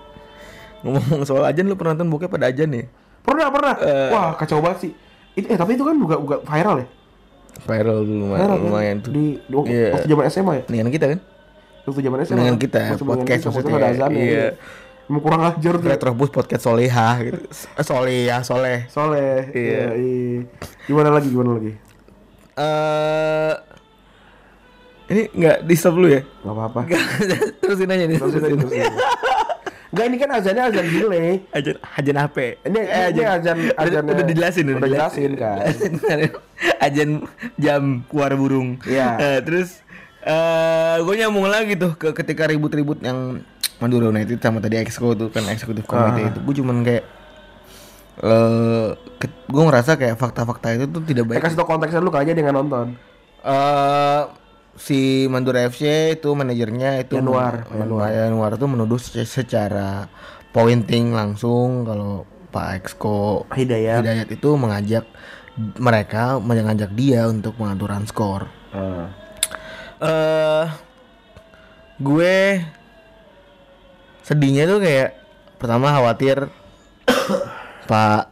Ngomong 0.80 1.22
soal 1.22 1.42
ajan 1.44 1.64
lu 1.64 1.74
pernah 1.74 1.92
nonton 1.92 2.08
bokep 2.08 2.28
pada 2.28 2.46
ajan 2.46 2.70
ya? 2.70 2.84
pernah 3.18 3.46
pernah 3.48 3.74
Eh. 3.76 4.08
wah 4.08 4.32
kacau 4.34 4.58
banget 4.58 4.78
sih 4.80 4.92
itu 5.34 5.46
eh 5.46 5.54
tapi 5.54 5.74
itu 5.74 5.82
kan 5.82 5.92
juga 5.92 6.16
juga 6.16 6.36
viral 6.40 6.76
ya 6.78 6.86
Viral 7.58 7.98
dulu 8.00 8.14
lumayan, 8.22 8.38
viral 8.38 8.54
kan? 8.54 8.64
lumayan 8.64 8.96
tuh. 8.98 9.10
di 9.10 9.24
waktu, 9.48 9.68
Iya. 9.70 9.88
waktu 9.92 10.08
zaman 10.08 10.24
SMA 10.26 10.52
ya 10.54 10.62
Mendingan 10.64 10.90
kita 10.90 11.06
kan? 11.06 11.20
waktu 11.84 12.00
zaman 12.00 12.18
SMA 12.20 12.36
Dengan 12.36 12.48
kan? 12.48 12.58
kita, 12.58 12.80
Waktu 12.88 13.04
podcast 13.04 13.26
kita, 13.36 13.46
waktu 13.46 13.60
itu 13.60 13.68
maksudnya. 13.68 13.76
ada 13.84 13.96
azan 13.98 14.10
ya 14.10 14.22
Iya. 14.22 14.46
Emang 15.04 15.22
kurang 15.22 15.42
ajar 15.42 15.72
tuh 15.74 15.88
Retrobus 15.88 16.28
podcast 16.28 16.62
soleha 16.62 17.08
gitu. 17.22 17.40
Eh, 17.48 17.80
Soleh 17.82 18.28
soleh. 18.42 18.78
Soleh 18.86 19.40
Iya. 19.50 19.56
iya. 19.56 19.84
iya. 19.94 20.40
gimana 20.84 21.08
lagi 21.10 21.28
gimana 21.28 21.50
lagi 21.54 21.72
Eh 22.54 23.52
ini 25.08 25.22
nggak 25.32 25.56
di 25.62 25.74
stop 25.74 25.96
lu 25.96 26.08
ya? 26.08 26.20
Gak 26.20 26.52
apa-apa 26.52 26.80
Terusin 27.60 27.88
aja 27.88 28.04
nih. 28.04 28.16
Terusin 28.16 28.40
aja, 28.42 28.54
terusin 28.54 28.80
aja. 28.82 28.96
Enggak 29.88 30.04
ini 30.04 30.16
kan 30.16 30.30
azannya 30.30 30.62
azan 30.64 30.86
delay. 30.86 31.40
Ajan 31.50 31.76
ajan 31.80 32.16
HP. 32.18 32.36
Ini 32.62 32.80
ini 33.08 33.22
azan 33.24 33.58
Udah, 33.66 33.80
azannya 33.80 34.12
udah 34.12 34.26
dijelasin 34.26 34.64
udah 34.68 34.80
dijelasin 34.82 35.30
kan. 35.34 35.56
ajan 36.86 37.08
jam 37.56 37.82
keluar 38.04 38.32
burung. 38.34 38.76
Iya. 38.84 39.08
Eh, 39.16 39.38
terus 39.40 39.80
eh 40.20 40.96
gue 40.98 41.14
nyambung 41.16 41.46
lagi 41.46 41.72
tuh 41.74 41.94
ke 41.94 42.12
ketika 42.12 42.44
ribut-ribut 42.44 43.00
yang 43.00 43.40
Madura 43.78 44.08
United 44.08 44.36
sama 44.38 44.58
tadi 44.58 44.76
Exco 44.76 45.14
tuh 45.14 45.28
kan 45.28 45.46
eksekutif 45.46 45.84
komite 45.84 46.20
Ah. 46.20 46.28
itu. 46.28 46.38
Gue 46.38 46.54
cuman 46.54 46.76
kayak 46.82 47.04
eh 48.18 48.88
gue 49.46 49.62
ngerasa 49.64 49.94
kayak 49.94 50.14
fakta-fakta 50.14 50.74
itu 50.74 50.84
tuh 50.86 51.00
tidak 51.00 51.24
Eh 51.24 51.28
baik. 51.30 51.40
kasih 51.40 51.56
tau 51.56 51.64
konteksnya 51.64 51.98
dulu 51.98 52.10
kayaknya 52.10 52.34
dengan 52.36 52.54
nonton. 52.56 52.86
eh 53.40 54.22
si 54.78 55.26
Mandura 55.26 55.66
FC 55.66 56.14
itu 56.14 56.32
manajernya 56.32 57.02
itu 57.02 57.18
Yanuar, 57.18 57.66
Yanuar 57.74 58.08
Yanuar 58.14 58.50
itu 58.54 58.66
menuduh 58.70 58.96
se- 58.96 59.26
secara 59.26 60.06
pointing 60.54 61.12
langsung 61.12 61.82
kalau 61.84 62.24
Pak 62.48 62.68
Exco 62.80 63.44
Hidayat. 63.52 64.00
Hidayat 64.00 64.28
itu 64.32 64.48
mengajak 64.56 65.04
mereka 65.82 66.38
mengajak 66.38 66.94
dia 66.94 67.26
untuk 67.26 67.58
pengaturan 67.58 68.06
skor. 68.06 68.46
Ah. 68.72 69.10
Eh 69.98 70.66
gue 71.98 72.62
sedihnya 74.22 74.70
tuh 74.70 74.78
kayak 74.78 75.18
pertama 75.58 75.90
khawatir 75.90 76.46
Pak 77.90 78.30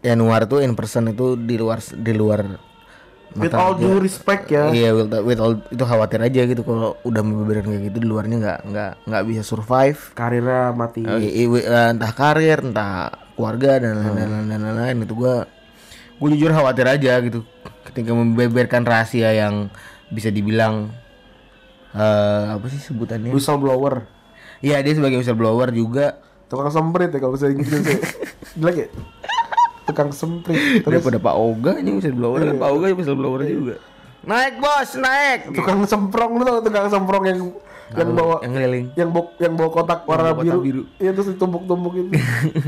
Yanuar 0.00 0.48
tuh 0.48 0.64
in 0.64 0.72
person 0.72 1.12
itu 1.12 1.36
di 1.36 1.60
luar 1.60 1.84
di 1.84 2.12
luar 2.16 2.67
With 3.36 3.52
all 3.52 3.76
due 3.76 4.00
respect 4.00 4.48
ya. 4.48 4.72
Iya, 4.72 4.96
with, 4.96 5.12
with 5.20 5.40
all 5.40 5.60
itu 5.68 5.84
khawatir 5.84 6.20
aja 6.24 6.48
gitu 6.48 6.64
kalau 6.64 6.96
udah 7.04 7.20
membeberkan 7.20 7.68
kayak 7.68 7.92
gitu 7.92 7.98
di 8.00 8.08
luarnya 8.08 8.36
nggak 8.40 8.60
nggak 8.66 8.92
nggak 9.04 9.22
bisa 9.28 9.42
survive. 9.44 10.00
Karirnya 10.16 10.72
mati. 10.72 11.04
I- 11.04 11.44
i- 11.44 11.60
eh, 11.60 11.88
entah 11.92 12.12
karir, 12.16 12.64
entah 12.64 13.12
keluarga 13.36 13.78
dan 13.78 14.00
lain-lain 14.00 14.48
dan 14.48 14.60
lain-lain 14.64 14.96
itu 15.04 15.14
gua 15.14 15.44
gue 16.18 16.28
jujur 16.34 16.50
khawatir 16.50 16.82
aja 16.88 17.22
gitu 17.22 17.46
ketika 17.86 18.10
membeberkan 18.10 18.82
rahasia 18.82 19.30
yang 19.30 19.70
bisa 20.10 20.32
dibilang 20.32 20.90
eh 21.92 22.44
apa 22.48 22.64
sih 22.66 22.80
sebutannya? 22.80 23.30
Whistleblower. 23.30 24.08
Iya 24.58 24.82
dia 24.82 24.96
sebagai 24.96 25.20
whistleblower 25.22 25.70
juga 25.70 26.18
Tukang 26.48 26.72
semprit 26.72 27.12
ya 27.12 27.20
kalau 27.20 27.36
bahasa 27.36 27.52
Inggris. 27.52 27.68
Gila 28.56 28.72
ya? 28.72 28.88
Tukang 29.88 30.12
semprit. 30.12 30.60
Terus 30.84 31.00
daripada 31.00 31.18
Pak 31.18 31.34
Oga 31.34 31.72
ini 31.80 31.96
whistleblower 31.96 32.44
kan 32.44 32.56
Pak 32.56 32.70
Oga 32.70 32.86
whistleblower 32.92 33.40
juga. 33.42 33.74
Naik 34.18 34.60
bos, 34.60 34.90
naik. 34.94 35.56
tukang 35.56 35.80
semprong 35.82 36.36
lu 36.36 36.42
tau 36.44 36.60
tukang 36.60 36.86
semprong 36.86 37.24
yang 37.24 37.40
yang 37.88 38.10
bawa 38.12 38.36
yang 38.44 38.52
keliling. 38.52 38.86
yang 38.92 39.08
bawa 39.08 39.26
yang 39.40 39.54
bawa 39.56 39.70
kotak 39.72 40.00
warna 40.04 40.36
bawa 40.36 40.44
kotak 40.44 40.60
biru. 40.60 40.60
biru. 40.60 40.82
Iya 41.00 41.10
terus 41.16 41.28
ditumbuk-tumbuk 41.32 41.92
itu. 41.96 42.10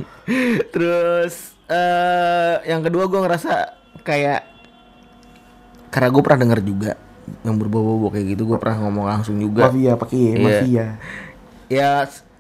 Terus 0.73 1.35
eh 1.69 2.55
yang 2.65 2.81
kedua 2.81 3.05
gue 3.05 3.21
ngerasa 3.21 3.53
kayak 4.01 4.49
karena 5.93 6.09
gue 6.09 6.23
pernah 6.25 6.41
denger 6.41 6.61
juga 6.65 6.93
yang 7.45 7.55
berbau-bau 7.55 8.09
kayak 8.09 8.27
gitu 8.33 8.43
gue 8.47 8.59
pernah 8.59 8.89
ngomong 8.89 9.07
langsung 9.07 9.37
juga. 9.37 9.69
mafia 9.69 9.93
pakai 9.95 10.17
Iya. 10.17 10.39
mafia. 10.41 10.87
Ya 11.69 11.91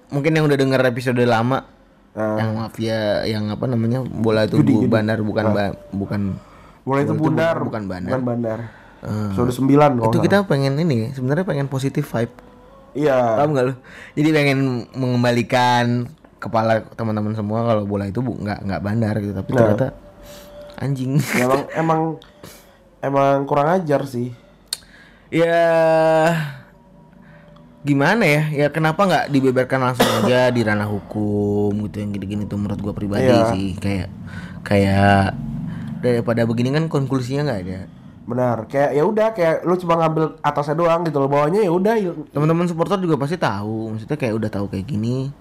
mungkin 0.09 0.33
yang 0.35 0.49
udah 0.49 0.57
denger 0.57 0.81
episode 0.89 1.21
lama 1.23 1.69
Ah. 2.11 2.35
yang 2.37 2.51
mafia 2.57 2.99
yang 3.23 3.47
apa 3.49 3.65
namanya 3.65 4.03
bola 4.03 4.43
itu 4.43 4.59
Judi, 4.59 4.75
bu- 4.75 4.83
judi. 4.83 4.91
bandar 4.91 5.19
bukan 5.21 5.45
ba- 5.49 5.79
bukan 5.91 6.21
Bola 6.81 7.01
itu 7.01 7.13
bundar, 7.13 7.55
bukan- 7.55 7.67
bukan 7.67 7.83
bandar. 7.87 8.11
Bukan 8.11 8.25
bandar. 8.25 8.59
Episode 9.01 9.53
9 9.55 9.71
kalau 9.97 10.11
itu 10.11 10.19
kita 10.21 10.43
pengen 10.45 10.75
ini 10.77 11.09
sebenarnya 11.11 11.45
pengen 11.45 11.67
positif 11.67 12.05
vibe. 12.07 12.35
Iya. 12.91 13.39
paham 13.39 13.55
nggak 13.55 13.65
lu 13.65 13.75
jadi 14.13 14.29
pengen 14.33 14.59
mengembalikan 14.93 16.11
kepala 16.37 16.83
teman-teman 16.91 17.33
semua 17.33 17.63
kalau 17.63 17.87
bola 17.87 18.05
itu 18.05 18.19
bu 18.19 18.35
nggak 18.35 18.59
nggak 18.61 18.81
bandar 18.81 19.15
gitu 19.17 19.31
tapi 19.31 19.51
Nah. 19.53 19.59
ternyata 19.63 19.87
anjing 20.77 21.15
emang 21.37 21.63
emang 21.73 22.01
emang 22.99 23.47
kurang 23.47 23.71
ajar 23.71 24.03
sih. 24.03 24.35
ya 25.31 25.63
gimana 27.81 28.29
ya 28.29 28.43
ya 28.53 28.67
kenapa 28.69 29.09
nggak 29.09 29.25
dibeberkan 29.33 29.81
langsung 29.81 30.05
aja 30.21 30.53
di 30.53 30.61
ranah 30.61 30.85
hukum 30.85 31.73
gitu 31.89 31.97
yang 32.05 32.13
gini-gini 32.13 32.45
tuh 32.45 32.61
menurut 32.61 32.77
gua 32.77 32.93
pribadi 32.93 33.25
Iya. 33.25 33.57
sih 33.57 33.73
kayak 33.81 34.09
kayak 34.61 35.33
daripada 36.01 36.45
begini 36.45 36.73
kan 36.73 36.89
konklusinya 36.89 37.49
nggak 37.49 37.63
ada 37.65 37.81
Benar. 38.21 38.71
Kayak 38.71 38.91
ya 38.95 39.03
udah 39.03 39.29
kayak 39.35 39.67
lu 39.67 39.75
cuma 39.75 39.99
ngambil 39.99 40.39
atasnya 40.39 40.79
doang 40.79 41.03
gitu 41.03 41.19
loh. 41.19 41.27
Bawahnya 41.27 41.67
ya 41.67 41.73
udah 41.75 41.99
teman-teman 42.31 42.71
supporter 42.71 43.03
juga 43.03 43.19
pasti 43.19 43.35
tahu 43.35 43.91
maksudnya 43.91 44.15
kayak 44.15 44.35
udah 44.39 44.51
tahu 44.53 44.71
kayak 44.71 44.87
gini 44.87 45.35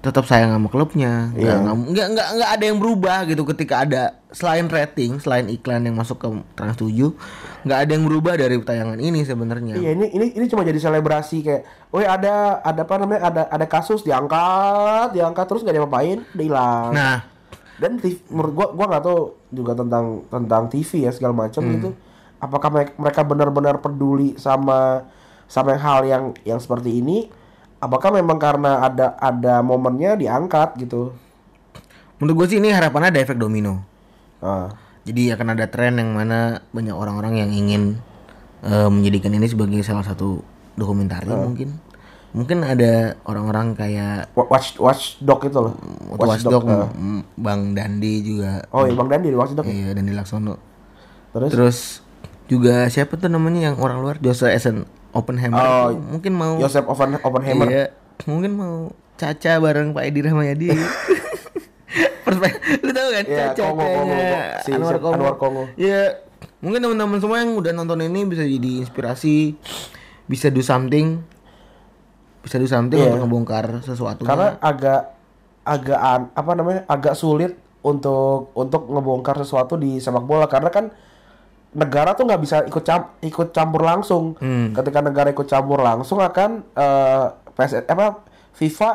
tetap 0.00 0.24
sayang 0.24 0.48
sama 0.50 0.66
klubnya 0.66 1.28
nggak 1.30 1.44
Iya. 1.44 1.54
nggak 1.60 1.76
nggak 1.86 2.06
nggak 2.10 2.28
nggak 2.34 2.50
ada 2.50 2.64
yang 2.64 2.78
berubah 2.78 3.18
gitu 3.24 3.42
ketika 3.46 3.84
ada 3.84 4.02
selain 4.30 4.64
rating 4.64 5.20
selain 5.20 5.44
iklan 5.46 5.82
yang 5.82 5.92
masuk 5.92 6.16
ke 6.16 6.26
Trans 6.54 6.72
7 6.74 7.12
nggak 7.60 7.78
ada 7.78 7.90
yang 7.90 8.04
berubah 8.04 8.32
dari 8.34 8.56
tayangan 8.58 8.96
ini 8.96 9.20
sebenarnya 9.22 9.76
Iya 9.76 9.92
ini 9.92 10.08
ini 10.08 10.26
ini 10.32 10.44
cuma 10.46 10.62
jadi 10.62 10.78
selebrasi 10.78 11.36
kayak, 11.42 11.62
oh 11.88 12.00
ada 12.00 12.32
ada 12.58 12.80
apa 12.80 12.94
namanya 12.96 13.20
ada 13.22 13.42
ada 13.46 13.66
kasus 13.66 14.00
diangkat 14.00 15.12
diangkat 15.12 15.44
terus 15.44 15.60
nggak 15.60 15.76
diapa-apain 15.76 16.24
udah 16.26 16.44
hilang. 16.44 16.88
nah 16.90 17.18
Dan 17.76 17.96
TV, 17.96 18.12
menurut 18.28 18.52
gua 18.54 18.66
gua 18.70 18.86
nggak 18.88 19.04
tahu 19.04 19.20
juga 19.50 19.72
tentang 19.74 20.04
tentang 20.26 20.62
TV 20.66 20.90
ya 21.00 21.10
segala 21.10 21.32
macam 21.34 21.60
Hmm. 21.60 21.72
gitu. 21.74 21.90
apakah 22.38 22.68
me- 22.70 22.96
mereka 22.98 23.20
benar-benar 23.20 23.76
peduli 23.78 24.32
sama 24.34 25.04
sama 25.44 25.74
hal 25.74 26.04
yang 26.04 26.24
yang 26.42 26.56
seperti 26.56 26.96
ini 26.96 27.28
apakah 27.80 28.12
memang 28.12 28.36
karena 28.36 28.80
ada 28.80 29.16
ada 29.16 29.60
momennya 29.60 30.14
diangkat 30.14 30.76
gitu 30.78 31.16
Menurut 32.16 32.44
gue 32.44 32.46
sih 32.46 32.58
ini 32.60 32.68
harapannya 32.68 33.08
ada 33.10 33.20
efek 33.20 33.40
domino. 33.40 33.80
Ah, 34.38 34.68
Jadi 35.02 35.32
akan 35.32 35.56
ada 35.56 35.64
tren 35.66 35.96
yang 35.96 36.12
mana 36.12 36.60
banyak 36.68 36.92
orang-orang 36.92 37.40
yang 37.40 37.48
ingin 37.50 37.96
eh, 38.60 38.88
menjadikan 38.88 39.32
ini 39.32 39.48
sebagai 39.48 39.80
salah 39.80 40.04
satu 40.04 40.44
dokumentari 40.76 41.32
mungkin. 41.32 41.80
Mungkin 42.30 42.60
ada 42.60 43.16
orang-orang 43.24 43.72
kayak 43.72 44.36
wa- 44.36 44.46
watch 44.46 44.76
watchdog 44.76 45.40
itu 45.42 45.58
loh 45.58 45.74
Watchdog, 46.14 46.62
ah. 46.68 46.92
M- 46.92 47.24
Bang 47.34 47.72
Dandi 47.72 48.20
juga. 48.20 48.68
oh 48.68 48.84
iya 48.84 48.92
bang 48.94 49.08
Dandi 49.08 49.28
di 49.32 49.38
watchdog 49.40 49.64
ya? 49.64 49.72
Iya, 49.72 49.88
Dandi 49.96 50.12
Laksono. 50.12 50.54
terus 51.32 51.50
Terus 51.50 51.78
juga 52.46 52.84
siapa 52.86 53.16
tuh 53.16 53.32
namanya 53.32 53.72
yang 53.72 53.80
orang 53.80 53.98
luar 53.98 54.20
Joshua 54.20 54.52
Essen 54.52 54.84
Oppenheimer 55.12 55.56
Oh, 55.56 55.86
tuh 55.88 55.98
mungkin 56.08 56.32
mau 56.32 56.54
Joseph 56.56 56.86
Oppen 56.86 57.18
Oppenheimer 57.18 57.66
Iya, 57.66 57.84
mungkin 58.24 58.50
mau 58.52 58.74
Caca 59.14 59.52
bareng 59.56 59.90
Pak 59.90 60.02
Edi 60.02 60.20
Rahmayadi. 60.22 60.68
Lu 62.80 62.90
tahu 62.90 63.08
kan 63.10 63.24
Iya, 63.24 63.38
Caca 63.50 63.62
Kongo, 63.66 63.84
Kongo. 63.84 64.14
Si- 64.62 64.72
Anwar 64.72 64.96
Kongo. 64.96 65.14
Anwar 65.18 65.36
Kongo. 65.36 65.62
Iya, 65.74 66.22
mungkin 66.60 66.80
teman-teman 66.80 67.18
semua 67.18 67.36
yang 67.38 67.52
udah 67.52 67.72
nonton 67.72 68.00
ini 68.00 68.24
bisa 68.24 68.40
jadi 68.40 68.70
inspirasi, 68.80 69.58
bisa 70.24 70.48
do 70.48 70.62
something, 70.62 71.20
bisa 72.40 72.56
do 72.56 72.64
something 72.64 72.96
Iya. 72.96 73.12
untuk 73.12 73.20
ngebongkar 73.26 73.82
sesuatu. 73.82 74.22
karena 74.22 74.56
agak 74.58 75.12
agak 75.60 75.98
apa 76.32 76.50
namanya 76.54 76.80
agak 76.86 77.12
sulit 77.12 77.52
untuk 77.80 78.54
untuk 78.54 78.88
ngebongkar 78.88 79.36
sesuatu 79.36 79.76
di 79.76 79.98
sepak 79.98 80.22
bola 80.22 80.46
karena 80.46 80.70
kan 80.70 80.88
negara 81.70 82.12
tuh 82.12 82.24
nggak 82.24 82.40
bisa 82.40 82.56
ikut 82.64 82.82
cam 82.82 83.14
ikut 83.20 83.48
campur 83.50 83.82
langsung. 83.82 84.34
Hmm. 84.36 84.72
ketika 84.72 84.98
negara 85.00 85.30
ikut 85.30 85.46
campur 85.46 85.78
langsung 85.78 86.18
akan 86.18 86.66
eh 86.68 87.24
PS 87.52 87.84
apa 87.84 88.26
FIFA 88.52 88.90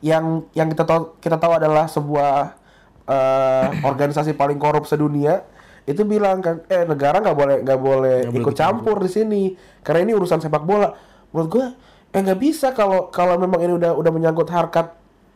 yang 0.00 0.24
yang 0.52 0.68
kita 0.68 0.82
tahu 0.82 1.18
kita 1.18 1.36
tahu 1.36 1.52
adalah 1.54 1.84
sebuah 1.86 2.56
eh, 3.04 3.66
organisasi 3.82 4.32
paling 4.32 4.56
korup 4.56 4.84
sedunia 4.84 5.44
itu 5.84 6.02
bilang 6.02 6.40
kan 6.40 6.64
eh 6.66 6.82
negara 6.82 7.20
nggak 7.20 7.36
boleh 7.36 7.56
nggak 7.62 7.80
boleh 7.80 8.16
ikut 8.32 8.54
campur. 8.54 8.96
di 8.98 9.06
sini 9.06 9.42
karena 9.80 10.02
ini 10.02 10.12
urusan 10.14 10.40
sepak 10.40 10.62
bola. 10.62 10.90
Menurut 11.30 11.48
gue 11.48 11.66
eh 12.10 12.20
nggak 12.22 12.40
bisa 12.40 12.72
kalau 12.72 13.06
kalau 13.08 13.36
memang 13.36 13.60
ini 13.60 13.72
udah 13.74 13.92
udah 13.92 14.10
menyangkut 14.10 14.48
harkat 14.48 14.90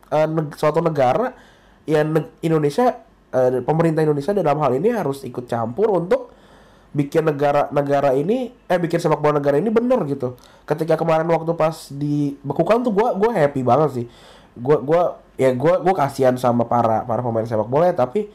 eh, 0.09 0.27
neg- 0.27 0.55
suatu 0.55 0.81
negara 0.81 1.31
ya 1.83 2.01
neg- 2.01 2.35
Indonesia 2.41 2.99
eh, 3.29 3.61
pemerintah 3.61 4.01
Indonesia 4.01 4.33
dalam 4.33 4.59
hal 4.59 4.75
ini 4.75 4.89
harus 4.89 5.21
ikut 5.21 5.45
campur 5.45 5.93
untuk 5.93 6.33
bikin 6.91 7.23
negara-negara 7.23 8.11
ini 8.19 8.51
eh 8.67 8.75
bikin 8.75 8.99
sepak 8.99 9.23
bola 9.23 9.39
negara 9.39 9.55
ini 9.55 9.71
bener 9.71 10.03
gitu. 10.07 10.35
Ketika 10.67 10.99
kemarin 10.99 11.27
waktu 11.31 11.51
pas 11.55 11.87
dibekukan 11.91 12.83
tuh 12.83 12.91
gua 12.91 13.15
gua 13.15 13.31
happy 13.31 13.63
banget 13.63 13.89
sih. 14.03 14.05
Gua 14.59 14.77
gua 14.83 15.01
ya 15.39 15.55
gua 15.55 15.79
gua 15.79 15.95
kasihan 15.95 16.35
sama 16.35 16.67
para 16.67 17.07
para 17.07 17.23
pemain 17.23 17.47
sepak 17.47 17.67
bola 17.67 17.87
ya, 17.87 17.95
tapi 17.95 18.27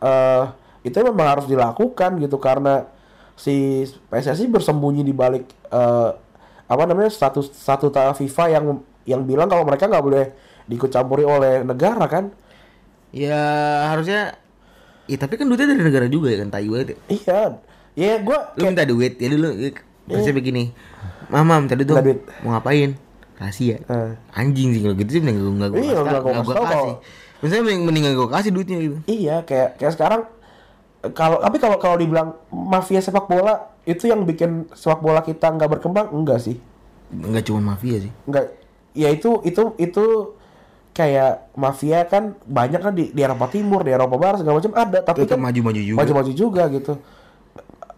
eh 0.00 0.44
itu 0.84 0.96
memang 1.00 1.38
harus 1.38 1.46
dilakukan 1.48 2.20
gitu 2.20 2.36
karena 2.40 2.88
si 3.36 3.84
PSSI 4.12 4.48
bersembunyi 4.48 5.04
di 5.04 5.12
balik 5.12 5.44
eh 5.68 6.10
apa 6.64 6.82
namanya 6.88 7.12
status 7.12 7.52
statuta 7.52 8.16
FIFA 8.16 8.44
yang 8.48 8.64
yang 9.04 9.20
bilang 9.28 9.52
kalau 9.52 9.68
mereka 9.68 9.84
nggak 9.84 10.04
boleh 10.04 10.24
diikut 10.64 10.88
campuri 10.88 11.24
oleh 11.28 11.60
negara 11.60 12.08
kan. 12.08 12.32
ya 13.14 13.38
harusnya 13.94 14.34
Ya 15.04 15.20
tapi 15.20 15.36
kan 15.36 15.44
duitnya 15.44 15.68
dari 15.68 15.84
negara 15.84 16.06
juga 16.08 16.32
ya 16.32 16.40
kan 16.40 16.48
tai 16.48 16.64
banget 16.64 16.96
ya. 16.96 16.98
Iya. 17.12 17.40
Ya 17.94 18.18
gua 18.18 18.50
Lu 18.58 18.66
minta 18.66 18.82
duit 18.82 19.14
ya 19.18 19.30
dulu 19.30 19.48
Terus 20.04 20.28
begini. 20.34 20.74
Mama 21.30 21.62
minta 21.62 21.78
duit 21.78 21.88
duit. 21.88 22.20
Mau 22.42 22.52
ngapain? 22.52 22.98
Rahasia. 23.38 23.82
Eh. 23.82 24.12
Anjing 24.34 24.74
sih 24.74 24.80
kalau 24.82 24.94
gitu 24.98 25.10
sih 25.18 25.20
mending 25.22 25.42
gue 25.42 25.52
gak 25.58 25.70
gue 25.74 25.80
Iya, 25.82 25.98
nggak 26.06 26.20
gua 26.22 26.32
kasih, 26.32 26.38
kasih 26.38 26.54
tau 26.54 26.66
kasih. 26.70 26.94
Misalnya 27.42 27.62
mending, 27.66 27.82
mending 27.82 28.04
gue 28.14 28.28
kasih 28.30 28.50
duitnya 28.54 28.76
gitu. 28.78 28.96
Iya, 29.10 29.36
kayak 29.42 29.68
kayak 29.80 29.92
sekarang 29.98 30.20
kalau 31.12 31.36
tapi 31.42 31.56
kalau 31.60 31.76
kalau 31.82 31.96
dibilang 31.98 32.38
mafia 32.48 33.02
sepak 33.02 33.28
bola 33.28 33.74
itu 33.84 34.08
yang 34.08 34.24
bikin 34.24 34.70
sepak 34.72 35.02
bola 35.02 35.20
kita 35.20 35.50
nggak 35.50 35.78
berkembang? 35.78 36.08
Enggak 36.14 36.40
sih. 36.40 36.56
Enggak 37.10 37.44
cuma 37.46 37.74
mafia 37.74 38.00
sih. 38.00 38.12
Enggak 38.24 38.54
ya 38.94 39.10
itu 39.10 39.42
itu 39.42 39.74
itu 39.76 40.04
kayak 40.94 41.50
mafia 41.58 42.06
kan 42.06 42.38
banyak 42.46 42.78
kan 42.78 42.94
di, 42.94 43.10
di 43.10 43.20
Eropa 43.20 43.50
Timur 43.50 43.82
di 43.82 43.90
Eropa 43.90 44.14
Barat 44.14 44.40
segala 44.40 44.62
macam 44.62 44.72
ada. 44.78 44.98
Tapi 45.02 45.26
Tetap 45.26 45.36
kan 45.36 45.42
maju-maju 45.42 45.80
juga. 45.82 45.98
maju-maju 46.00 46.32
juga 46.32 46.62
gitu 46.70 46.94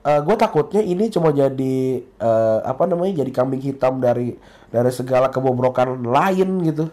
gue 0.07 0.37
takutnya 0.37 0.79
ini 0.79 1.09
cuma 1.09 1.31
jadi 1.31 1.77
eh, 2.01 2.59
apa 2.63 2.85
namanya 2.85 3.21
jadi 3.21 3.31
kambing 3.31 3.59
hitam 3.61 3.99
dari 3.99 4.39
dari 4.67 4.91
segala 4.91 5.27
kebobrokan 5.27 5.99
lain 6.01 6.63
gitu. 6.63 6.87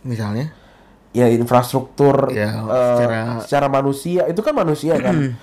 Misalnya? 0.00 0.48
Ya 1.10 1.26
infrastruktur 1.26 2.30
Ya, 2.30 2.54
eh, 2.54 2.96
secara- 2.96 3.40
secara 3.42 3.66
manusia. 3.68 4.24
Itu 4.24 4.40
kan 4.40 4.54
manusia 4.54 4.96
kan. 4.96 5.36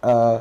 Eh, 0.00 0.36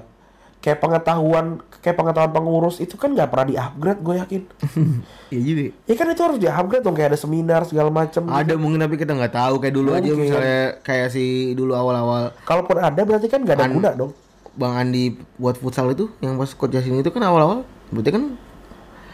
kayak 0.58 0.78
pengetahuan 0.78 1.58
kayak 1.82 1.98
pengetahuan 1.98 2.30
pengurus 2.32 2.78
itu 2.78 2.94
kan 2.94 3.10
nggak 3.10 3.28
pernah 3.28 3.48
di 3.48 3.56
upgrade 3.58 4.02
gue 4.02 4.16
yakin. 4.18 4.42
Iya 5.32 5.42
juga. 5.42 5.62
Ya 5.86 5.96
kan 5.96 6.08
itu 6.08 6.22
harus 6.22 6.38
di 6.38 6.48
upgrade 6.48 6.82
dong 6.82 6.92
kayak 6.92 7.10
ada 7.10 7.20
seminar 7.20 7.62
segala 7.64 7.88
macam 7.88 8.28
Ada 8.28 8.54
mungkin 8.56 8.80
tapi 8.80 8.96
kita 8.96 9.14
nggak 9.14 9.32
tahu. 9.32 9.56
Kayak 9.60 9.76
dulu 9.76 9.90
aja 9.92 10.04
Mungkin. 10.04 10.28
misalnya 10.28 10.62
kayak 10.82 11.08
si 11.08 11.24
dulu 11.52 11.72
awal-awal 11.72 12.34
kalaupun 12.42 12.78
ada 12.78 13.00
berarti 13.00 13.28
kan 13.28 13.40
nggak 13.40 13.56
ada 13.56 13.66
An- 13.66 13.74
guna 13.74 13.90
dong 13.94 14.12
Bang 14.54 14.76
Andi 14.76 15.16
buat 15.36 15.56
futsal 15.56 15.92
itu 15.92 16.12
yang 16.20 16.36
pas 16.36 16.52
coach 16.52 16.72
Jasin 16.72 16.98
itu 16.98 17.08
kan 17.08 17.24
awal-awal 17.24 17.64
berarti 17.90 18.12
kan 18.12 18.24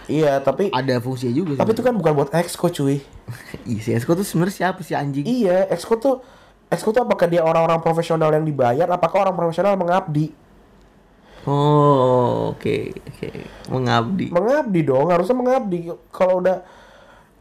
iya 0.08 0.40
tapi 0.40 0.72
ada 0.72 0.98
fungsinya 0.98 1.34
juga 1.34 1.52
tapi 1.58 1.72
itu 1.72 1.84
kan 1.84 1.94
bukan 1.94 2.14
buat 2.16 2.30
exco 2.32 2.68
cuy 2.68 3.04
Iya 3.70 3.80
si 3.84 3.90
Esko 3.92 4.14
tuh 4.14 4.24
sebenarnya 4.24 4.56
siapa 4.56 4.80
sih 4.82 4.96
anjing? 4.96 5.24
iya 5.24 5.68
exco 5.68 5.96
tuh 5.96 6.24
exco 6.68 6.90
tuh 6.90 7.04
apakah 7.04 7.28
dia 7.28 7.44
orang-orang 7.44 7.80
profesional 7.80 8.30
yang 8.30 8.44
dibayar 8.44 8.88
apakah 8.88 9.24
orang 9.24 9.36
profesional 9.36 9.76
mengabdi 9.76 10.32
Oh 11.48 12.52
oke 12.52 12.78
oke 13.08 13.30
mengabdi. 13.72 14.28
mengabdi 14.30 14.80
dong 14.84 15.08
harusnya 15.08 15.32
mengabdi 15.32 15.88
kalau 16.12 16.44
udah 16.44 16.60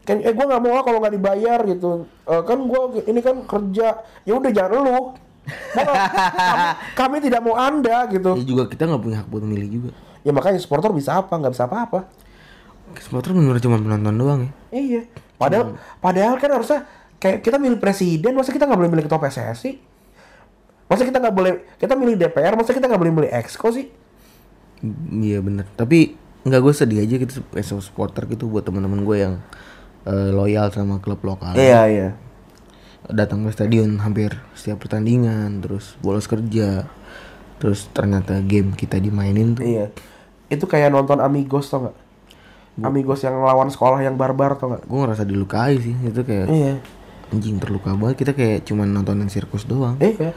kan 0.07 0.23
eh 0.23 0.31
gue 0.31 0.45
nggak 0.47 0.63
mau 0.63 0.79
kalau 0.79 1.03
nggak 1.03 1.15
dibayar 1.19 1.59
gitu 1.67 2.07
Eh, 2.23 2.41
kan 2.43 2.59
gue 2.61 2.81
ini 3.03 3.19
kan 3.19 3.43
kerja 3.43 3.99
ya 4.23 4.33
udah 4.33 4.51
jangan 4.51 4.79
lu? 4.79 4.99
Kami, 5.47 5.87
kami 6.93 7.15
tidak 7.19 7.39
mau 7.39 7.55
anda 7.55 8.05
gitu 8.07 8.35
Ya 8.35 8.45
juga 8.45 8.63
kita 8.65 8.83
nggak 8.85 9.01
punya 9.01 9.17
hak 9.19 9.27
buat 9.27 9.41
memilih 9.41 9.69
juga. 9.71 9.89
ya 10.21 10.31
makanya 10.31 10.59
supporter 10.59 10.91
bisa 10.91 11.15
apa 11.15 11.33
nggak 11.33 11.53
bisa 11.53 11.65
apa-apa 11.65 11.99
Supporter 12.97 13.31
bener 13.31 13.59
cuma 13.59 13.77
penonton 13.77 14.15
doang 14.15 14.39
ya. 14.43 14.51
iya 14.71 15.01
padahal 15.35 15.65
padahal 15.97 16.35
kan 16.35 16.49
harusnya 16.49 16.79
kayak 17.17 17.41
kita 17.41 17.55
milih 17.55 17.77
presiden 17.77 18.31
masa 18.31 18.49
kita 18.49 18.63
nggak 18.63 18.77
boleh 18.77 18.91
milih 18.91 19.05
ketua 19.05 19.19
PSSI 19.19 19.71
masa 20.85 21.03
kita 21.03 21.17
nggak 21.17 21.35
boleh 21.35 21.51
kita 21.75 21.93
milih 21.93 22.15
DPR 22.17 22.55
masa 22.55 22.71
kita 22.71 22.85
nggak 22.85 22.97
boleh 22.97 23.13
milih 23.13 23.31
exco 23.31 23.69
sih 23.69 23.87
Iya 25.09 25.41
bener. 25.41 25.65
Tapi 25.73 26.13
nggak 26.45 26.61
gue 26.61 26.69
sedih 26.71 27.01
aja 27.01 27.17
gitu 27.17 27.41
as 27.51 27.65
a 27.67 27.81
supporter 27.81 28.23
gitu 28.25 28.45
buat 28.45 28.61
teman-teman 28.61 29.01
gue 29.01 29.17
yang 29.17 29.33
eh, 30.03 30.29
loyal 30.29 30.69
sama 30.69 31.01
klub 31.01 31.17
lokal. 31.19 31.51
iya 31.53 31.81
iya 31.85 32.09
Datang 33.07 33.47
ke 33.47 33.55
stadion 33.55 34.03
hampir 34.03 34.35
setiap 34.51 34.83
pertandingan, 34.83 35.63
terus 35.63 35.95
bolos 36.03 36.27
kerja, 36.27 36.83
terus 37.57 37.87
ternyata 37.95 38.43
game 38.43 38.75
kita 38.75 38.99
dimainin 38.99 39.55
tuh. 39.55 39.63
iya 39.63 39.87
itu 40.47 40.63
kayak 40.63 40.91
nonton 40.91 41.19
Amigos 41.19 41.67
tau 41.67 41.87
nggak 41.87 41.97
Amigos 42.77 43.19
yang 43.25 43.35
lawan 43.41 43.67
sekolah 43.67 43.99
yang 43.99 44.15
barbar 44.15 44.55
tau 44.55 44.69
nggak 44.71 44.85
Gue 44.85 44.99
ngerasa 45.01 45.23
dilukai 45.25 45.75
sih. 45.81 45.95
Itu 46.03 46.21
kayak 46.21 46.47
iya 46.47 46.73
anjing 47.27 47.59
terluka 47.59 47.91
banget. 47.97 48.23
Kita 48.23 48.31
kayak 48.31 48.63
cuman 48.63 48.87
nontonin 48.93 49.27
sirkus 49.27 49.67
doang. 49.67 49.99
Iya. 49.99 50.31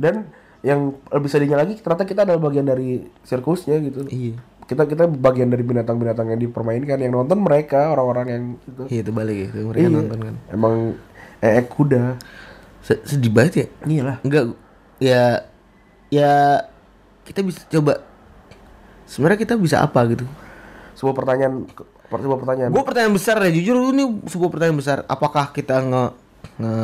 Dan 0.00 0.26
yang 0.60 0.96
lebih 1.08 1.30
sedihnya 1.30 1.60
lagi 1.60 1.76
ternyata 1.78 2.04
kita 2.04 2.24
adalah 2.26 2.40
bagian 2.40 2.66
dari 2.66 3.04
sirkusnya 3.22 3.76
gitu. 3.84 4.08
Iya. 4.08 4.40
Kita 4.66 4.86
kita 4.86 5.04
bagian 5.06 5.50
dari 5.50 5.62
binatang-binatang 5.62 6.30
yang 6.30 6.40
dipermainkan 6.40 6.98
yang 6.98 7.12
nonton 7.12 7.42
mereka 7.42 7.90
orang-orang 7.92 8.26
yang 8.26 8.42
itu. 8.64 8.82
Iya 8.90 9.00
itu 9.04 9.12
balik 9.12 9.36
ya. 9.36 9.48
Itu 9.52 9.66
mereka 9.68 9.82
Iya. 9.84 9.90
nonton 9.92 10.18
kan. 10.18 10.34
Emang 10.48 10.74
eh 11.40 11.64
kuda. 11.64 12.16
Se- 12.80 13.02
Sedih 13.02 13.28
banget 13.28 13.52
ya. 13.54 13.66
Iyalah. 13.82 14.16
Enggak 14.22 14.44
ya 14.96 15.44
ya 16.08 16.32
kita 17.22 17.40
bisa 17.40 17.64
coba 17.66 18.04
sebenarnya 19.04 19.38
kita 19.38 19.54
bisa 19.56 19.80
apa 19.80 20.00
gitu. 20.08 20.24
Sebuah 20.94 21.14
pertanyaan 21.14 21.64
sebuah 22.06 22.38
pertanyaan. 22.38 22.70
Gue 22.70 22.82
pertanyaan 22.82 23.14
besar 23.14 23.38
ya 23.40 23.50
jujur 23.50 23.94
ini 23.94 24.04
sebuah 24.26 24.50
pertanyaan 24.50 24.76
besar. 24.76 24.98
Apakah 25.06 25.50
kita 25.50 25.80
nge, 25.80 26.04
nge 26.58 26.76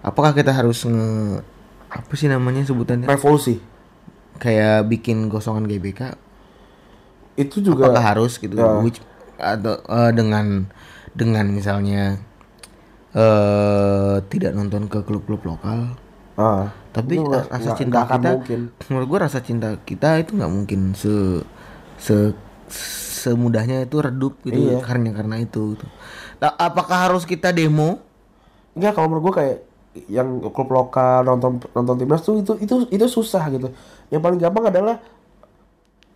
apakah 0.00 0.30
kita 0.32 0.52
harus 0.52 0.82
nge 0.82 1.40
apa 1.90 2.12
sih 2.14 2.28
namanya 2.28 2.62
sebutannya? 2.62 3.08
Revolusi. 3.08 3.58
Kayak 4.36 4.88
bikin 4.88 5.28
gosongan 5.28 5.68
GBK 5.68 6.16
Itu 7.36 7.60
juga 7.60 7.92
apakah 7.92 8.04
harus 8.06 8.36
gitu 8.36 8.54
Ya. 8.54 8.80
Which- 8.80 9.04
atau 9.36 9.80
eh, 9.80 10.12
dengan 10.12 10.68
dengan 11.12 11.48
misalnya 11.48 12.20
eh 13.10 14.16
tidak 14.26 14.52
nonton 14.52 14.86
ke 14.86 15.02
klub-klub 15.02 15.42
lokal 15.44 15.98
Ah. 16.34 16.72
Tapi 16.90 17.20
nggak- 17.20 17.52
rasa 17.52 17.60
nggak- 17.60 17.76
cinta 17.76 17.98
akan 18.00 18.16
kita, 18.16 18.30
mungkin. 18.32 18.60
menurut 18.88 19.06
gua 19.06 19.18
rasa 19.20 19.38
cinta 19.40 19.68
kita 19.78 20.08
itu 20.16 20.32
nggak 20.32 20.48
mungkin 20.48 20.80
se 20.94 21.44
se 22.00 22.32
semudahnya 23.20 23.84
itu 23.84 24.00
redup 24.00 24.40
gitu 24.40 24.56
Iya. 24.72 24.80
karena 24.80 25.12
karena 25.12 25.36
itu. 25.36 25.76
gitu. 25.76 25.84
Nah, 26.40 26.56
apakah 26.56 27.12
harus 27.12 27.28
kita 27.28 27.52
demo? 27.52 28.00
Enggak 28.72 28.96
kalau 28.96 29.12
menurut 29.12 29.24
gue 29.28 29.34
kayak 29.36 29.56
yang 30.08 30.28
klub 30.48 30.70
lokal 30.70 31.20
nonton 31.20 31.60
nonton 31.70 31.98
timnas 31.98 32.22
tuh 32.22 32.40
itu 32.40 32.56
itu 32.56 32.88
itu 32.88 33.04
susah 33.04 33.44
gitu. 33.50 33.68
Yang 34.08 34.20
paling 34.24 34.38
gampang 34.40 34.64
adalah 34.72 34.96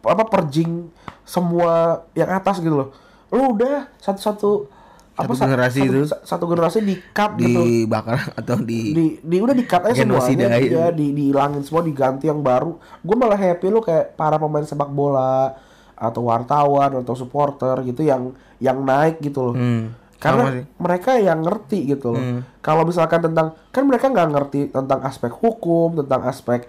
apa 0.01 0.25
perjing 0.25 0.89
semua 1.23 2.01
yang 2.13 2.31
atas 2.31 2.59
gitu 2.59 2.73
loh. 2.73 2.89
Lu 3.29 3.53
udah 3.53 3.93
satu-satu 3.99 4.71
apa 5.14 5.31
Satu 5.31 5.35
sa- 5.37 5.46
generasi 5.46 5.79
satu, 5.79 5.88
itu. 5.88 6.00
sa- 6.05 6.22
satu 6.24 6.44
generasi 6.44 6.79
di 6.81 6.94
cut 7.09 7.33
gitu. 7.37 7.61
dibakar 7.61 8.18
atau 8.40 8.57
di, 8.59 8.81
Di, 8.90 9.07
di 9.20 9.37
udah 9.38 9.53
di 9.53 9.62
cut 9.62 9.83
aja 9.85 9.94
semuanya 9.96 10.59
itu. 10.59 10.74
ya 10.74 10.90
di 10.90 11.07
dihilangin 11.11 11.62
semua 11.62 11.81
diganti 11.81 12.27
yang 12.27 12.40
baru. 12.40 12.74
Gue 12.98 13.14
malah 13.14 13.37
happy 13.37 13.66
lu 13.68 13.79
kayak 13.79 14.12
para 14.12 14.37
pemain 14.37 14.62
sepak 14.62 14.88
bola 14.88 15.55
atau 15.94 16.24
wartawan 16.24 16.98
atau 16.98 17.14
supporter 17.14 17.79
gitu 17.85 18.03
yang 18.03 18.35
yang 18.59 18.81
naik 18.81 19.18
gitu 19.20 19.40
loh. 19.44 19.55
Hmm, 19.55 19.94
Karena 20.16 20.50
sih. 20.50 20.62
mereka 20.77 21.14
yang 21.16 21.38
ngerti 21.40 21.79
gitu 21.88 22.11
loh. 22.11 22.18
Hmm. 22.18 22.40
Kalau 22.59 22.83
misalkan 22.83 23.22
tentang 23.22 23.55
kan 23.68 23.83
mereka 23.83 24.09
nggak 24.09 24.29
ngerti 24.29 24.61
tentang 24.68 24.98
aspek 25.00 25.31
hukum, 25.33 25.94
tentang 25.96 26.27
aspek 26.27 26.66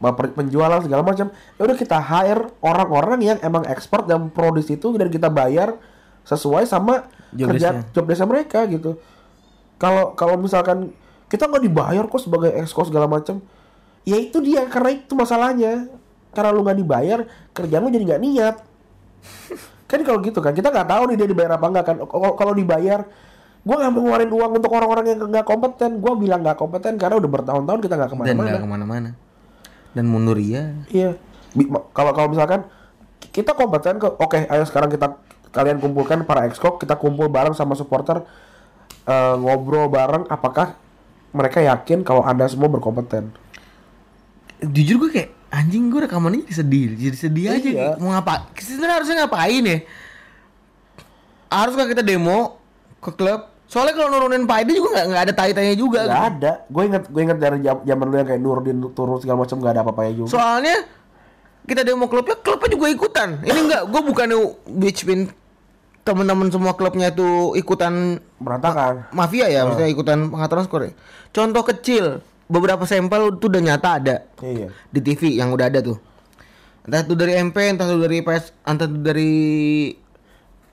per- 0.00 0.32
penjualan 0.32 0.80
segala 0.80 1.02
macam. 1.02 1.28
Ya 1.54 1.62
udah 1.62 1.76
kita 1.76 1.98
hire 1.98 2.48
orang-orang 2.60 3.20
yang 3.20 3.38
emang 3.40 3.66
expert 3.66 4.06
dan 4.06 4.32
pro 4.32 4.48
di 4.50 4.62
situ 4.62 4.88
dan 4.94 5.08
kita 5.08 5.28
bayar 5.28 5.76
sesuai 6.26 6.64
sama 6.68 7.08
Job 7.30 7.54
kerja 7.54 7.86
job 7.94 8.04
desk 8.10 8.26
mereka 8.26 8.66
gitu. 8.66 8.98
Kalau 9.78 10.12
kalau 10.18 10.34
misalkan 10.36 10.90
kita 11.30 11.46
nggak 11.46 11.62
dibayar 11.62 12.04
kok 12.10 12.20
sebagai 12.20 12.50
exco 12.58 12.82
segala 12.82 13.06
macam, 13.06 13.38
ya 14.02 14.18
itu 14.18 14.42
dia 14.42 14.66
karena 14.66 14.98
itu 14.98 15.12
masalahnya. 15.14 15.86
Karena 16.30 16.54
lu 16.54 16.62
nggak 16.62 16.78
dibayar, 16.78 17.18
kerjaan 17.54 17.86
lu 17.86 17.90
jadi 17.90 18.04
nggak 18.14 18.22
niat 18.22 18.56
kan 19.90 20.00
kalau 20.06 20.22
gitu 20.22 20.38
kan 20.38 20.54
kita 20.54 20.70
nggak 20.70 20.86
tahu 20.86 21.02
nih 21.10 21.16
dia 21.18 21.28
dibayar 21.28 21.58
apa 21.58 21.66
enggak 21.66 21.84
kan 21.90 21.96
kalau 22.38 22.54
dibayar 22.54 23.02
gue 23.60 23.76
nggak 23.76 23.92
mau 23.92 24.00
ngeluarin 24.00 24.30
uang 24.30 24.50
untuk 24.62 24.72
orang-orang 24.72 25.04
yang 25.12 25.18
nggak 25.26 25.44
kompeten 25.44 26.00
gue 26.00 26.12
bilang 26.16 26.40
nggak 26.40 26.56
kompeten 26.56 26.94
karena 26.96 27.18
udah 27.18 27.28
bertahun-tahun 27.28 27.80
kita 27.82 27.94
nggak 27.98 28.08
dan 28.08 28.14
ke 28.14 28.22
mana-mana 28.22 28.48
nggak 28.48 28.62
ke 28.62 28.70
mana-mana. 28.70 29.10
Dan 29.90 30.04
mundur 30.06 30.38
iya. 30.38 30.78
iya 30.94 31.18
ma- 31.58 31.82
kalau 31.90 32.14
kalau 32.14 32.30
misalkan 32.30 32.64
kita 33.34 33.52
kompeten 33.52 33.98
kok 33.98 34.14
oke 34.16 34.38
ayo 34.46 34.62
sekarang 34.64 34.88
kita 34.88 35.18
kalian 35.50 35.82
kumpulkan 35.82 36.22
para 36.26 36.46
exco 36.46 36.78
kita 36.78 36.94
kumpul 36.94 37.26
bareng 37.26 37.54
sama 37.54 37.74
supporter 37.74 38.22
eh, 39.06 39.34
ngobrol 39.36 39.90
bareng 39.90 40.26
apakah 40.30 40.78
mereka 41.30 41.62
yakin 41.62 42.02
kalau 42.02 42.22
anda 42.26 42.46
semua 42.50 42.70
berkompeten 42.70 43.30
Jujur 44.60 45.08
gue 45.08 45.10
kayak 45.16 45.30
anjing 45.50 45.88
gue 45.88 46.04
rekamannya 46.04 46.44
jadi 46.46 46.54
sedih, 46.62 46.86
jadi 46.94 47.16
sedih 47.16 47.46
aja. 47.48 47.56
Iya. 47.58 47.86
Kayak, 47.96 47.96
Mau 47.98 48.12
ngapa? 48.12 48.34
Sebenarnya 48.60 48.94
harusnya 49.00 49.16
ngapain 49.24 49.64
ya? 49.64 49.78
Harus 51.50 51.72
nggak 51.74 51.90
kita 51.96 52.02
demo 52.04 52.60
ke 53.00 53.10
klub? 53.16 53.48
Soalnya 53.64 53.94
kalau 53.96 54.08
nurunin 54.12 54.44
Pak 54.44 54.66
Edi 54.66 54.76
juga 54.76 55.00
nggak 55.00 55.06
nggak 55.10 55.22
ada 55.24 55.32
tai-tainya 55.34 55.76
juga. 55.78 56.00
nggak 56.04 56.26
ada 56.36 56.52
gue 56.66 56.82
inget 56.90 57.04
gue 57.06 57.22
inget 57.22 57.38
dari 57.38 57.58
zaman 57.62 58.04
dulu 58.04 58.16
yang 58.18 58.28
kayak 58.28 58.42
Nurdin 58.42 58.78
turun 58.92 59.16
segala 59.22 59.46
macam 59.46 59.56
nggak 59.62 59.72
ada 59.78 59.82
apa-apanya 59.86 60.12
juga 60.18 60.30
Soalnya 60.34 60.76
kita 61.70 61.80
demo 61.86 62.10
klubnya, 62.10 62.34
klubnya 62.34 62.68
juga 62.74 62.86
ikutan. 62.90 63.28
Ini 63.46 63.58
enggak, 63.62 63.82
gue 63.88 64.00
bukannya 64.02 64.38
bitch 64.74 65.06
pin 66.00 66.16
temen-temen 66.16 66.48
semua 66.48 66.72
klubnya 66.72 67.12
itu 67.12 67.52
ikutan 67.54 68.18
berantakan 68.40 69.04
mafia 69.12 69.46
ya, 69.52 69.68
maksudnya 69.68 69.92
ikutan 69.92 70.32
pengaturan 70.32 70.64
skor. 70.64 70.82
ya. 70.88 70.92
Contoh 71.30 71.62
kecil, 71.62 72.04
beberapa 72.48 72.82
sampel 72.88 73.36
itu 73.36 73.46
udah 73.46 73.62
nyata 73.62 73.90
ada 74.00 74.16
iya 74.42 74.72
di 74.90 75.00
TV 75.04 75.36
yang 75.36 75.52
udah 75.52 75.68
ada 75.68 75.78
tuh. 75.84 76.00
Entah 76.88 77.04
itu 77.04 77.14
dari 77.14 77.36
MP, 77.36 77.56
entah 77.68 77.84
itu 77.86 78.00
dari 78.00 78.18
PS, 78.24 78.56
entah 78.64 78.88
itu 78.88 78.98
dari 78.98 79.32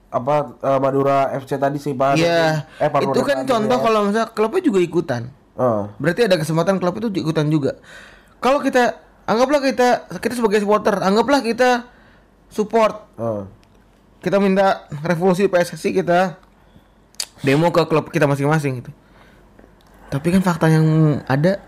apa 0.08 0.56
eh, 0.64 0.80
Madura 0.80 1.36
FC 1.36 1.60
tadi 1.60 1.78
sih 1.84 1.92
Pak 1.92 2.16
Iya, 2.16 2.64
eh 2.80 2.90
itu 3.04 3.22
kan 3.28 3.44
contoh 3.44 3.78
ya. 3.78 3.84
kalau 3.84 4.00
misalnya 4.08 4.30
klubnya 4.32 4.62
juga 4.64 4.80
ikutan. 4.80 5.22
Eh, 5.60 5.84
Berarti 6.00 6.22
ada 6.26 6.40
kesempatan 6.40 6.80
klub 6.80 6.96
itu 7.04 7.12
ikutan 7.20 7.52
juga. 7.52 7.76
Kalau 8.40 8.64
kita 8.64 8.96
anggaplah 9.28 9.60
kita 9.60 10.08
kita 10.24 10.34
sebagai 10.40 10.64
supporter, 10.64 10.96
anggaplah 11.04 11.44
kita 11.44 11.92
support 12.48 13.04
eh. 13.20 13.44
Kita 14.22 14.38
minta 14.42 14.90
revolusi 15.06 15.46
PSSI 15.46 15.90
kita 16.04 16.38
demo 17.46 17.70
ke 17.70 17.82
klub 17.86 18.10
kita 18.10 18.26
masing-masing 18.26 18.82
gitu. 18.82 18.92
Tapi 20.08 20.28
kan 20.32 20.42
fakta 20.42 20.72
yang 20.72 21.20
ada 21.28 21.60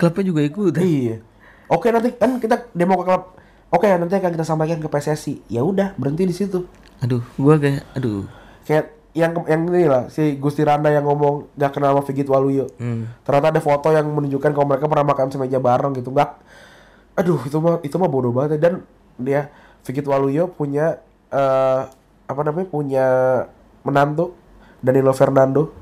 klubnya 0.00 0.24
juga 0.24 0.40
ikut. 0.42 0.72
Iya. 0.80 1.20
Oke 1.70 1.92
nanti 1.92 2.12
kan 2.16 2.40
kita 2.40 2.70
demo 2.72 2.98
ke 3.00 3.04
klub. 3.06 3.36
Oke 3.70 3.86
nanti 3.90 4.14
akan 4.14 4.30
kita 4.32 4.46
sampaikan 4.46 4.78
ke 4.80 4.88
PSSI. 4.88 5.46
Ya 5.50 5.62
udah 5.62 5.94
berhenti 5.98 6.24
di 6.26 6.34
situ. 6.34 6.66
Aduh, 7.02 7.22
gua 7.36 7.58
kayak 7.58 7.84
aduh. 7.92 8.24
Kayak 8.64 8.94
yang 9.14 9.30
yang 9.46 9.62
ini 9.70 9.86
lah 9.86 10.10
si 10.10 10.34
Gusti 10.42 10.66
Randa 10.66 10.90
yang 10.90 11.06
ngomong 11.06 11.54
gak 11.54 11.78
kenal 11.78 11.94
sama 11.94 12.02
Figit 12.02 12.26
Waluyo. 12.26 12.66
Hmm. 12.82 13.06
Ternyata 13.22 13.54
ada 13.54 13.60
foto 13.62 13.94
yang 13.94 14.10
menunjukkan 14.10 14.50
kalau 14.50 14.66
mereka 14.66 14.90
pernah 14.90 15.06
makan 15.06 15.30
semeja 15.30 15.62
bareng 15.62 15.94
gitu. 15.94 16.10
Gak. 16.10 16.42
Aduh 17.14 17.38
itu 17.46 17.56
mah 17.62 17.78
itu 17.86 17.94
mah 17.94 18.10
bodoh 18.10 18.34
banget 18.34 18.58
dan 18.58 18.82
dia 19.20 19.54
Figit 19.86 20.02
Waluyo 20.02 20.50
punya 20.50 20.98
eh 21.34 21.80
apa 22.24 22.40
namanya 22.40 22.66
punya 22.66 23.06
menantu 23.82 24.32
Danilo 24.78 25.10
Fernando. 25.12 25.74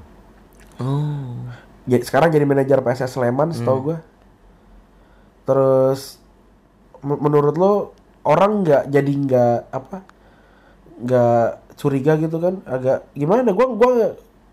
Oh. 0.81 1.37
Ya, 1.85 1.99
sekarang 1.99 2.31
jadi 2.31 2.43
manajer 2.43 2.79
PSS 2.79 3.13
Sleman 3.13 3.53
setahu 3.53 3.77
Hmm. 3.77 3.85
gua. 3.85 3.99
Terus 5.43 6.19
menurut 7.03 7.55
lo 7.55 7.73
orang 8.23 8.63
nggak 8.63 8.83
jadi 8.89 9.13
nggak 9.13 9.59
apa 9.69 9.99
nggak 11.03 11.47
curiga 11.75 12.15
gitu 12.15 12.39
kan 12.39 12.63
agak 12.63 13.11
gimana 13.13 13.51
gua 13.51 13.67
gua 13.75 13.91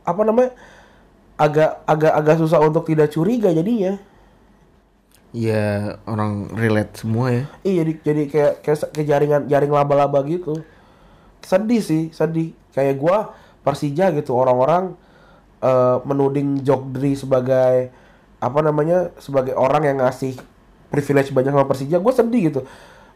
apa 0.02 0.22
namanya 0.26 0.58
agak 1.38 1.86
agak 1.86 2.10
agak 2.12 2.36
susah 2.38 2.58
untuk 2.60 2.84
tidak 2.84 3.10
curiga 3.10 3.54
jadinya 3.54 4.02
Ya 5.30 6.02
orang 6.10 6.50
relate 6.58 6.98
semua 6.98 7.30
ya. 7.30 7.44
iya 7.62 7.86
jadi 7.86 7.94
jadi 8.02 8.22
kayak 8.26 8.54
kayak, 8.66 8.78
kayak 8.90 9.08
jaringan 9.08 9.42
jaring 9.46 9.70
laba-laba 9.70 10.26
gitu 10.26 10.66
sedih 11.50 11.82
sih 11.82 12.14
sedih. 12.14 12.54
Kayak 12.70 13.02
gua 13.02 13.18
Persija 13.66 14.14
gitu 14.14 14.38
orang-orang 14.38 14.94
eh, 15.60 15.98
menuding 16.06 16.62
Jogdri 16.62 17.18
sebagai 17.18 17.90
apa 18.40 18.60
namanya 18.64 19.12
sebagai 19.20 19.52
orang 19.52 19.84
yang 19.84 19.98
ngasih 20.00 20.38
privilege 20.88 21.36
banyak 21.36 21.52
sama 21.52 21.68
Persija 21.68 22.00
gue 22.00 22.14
sedih 22.16 22.42
gitu. 22.54 22.62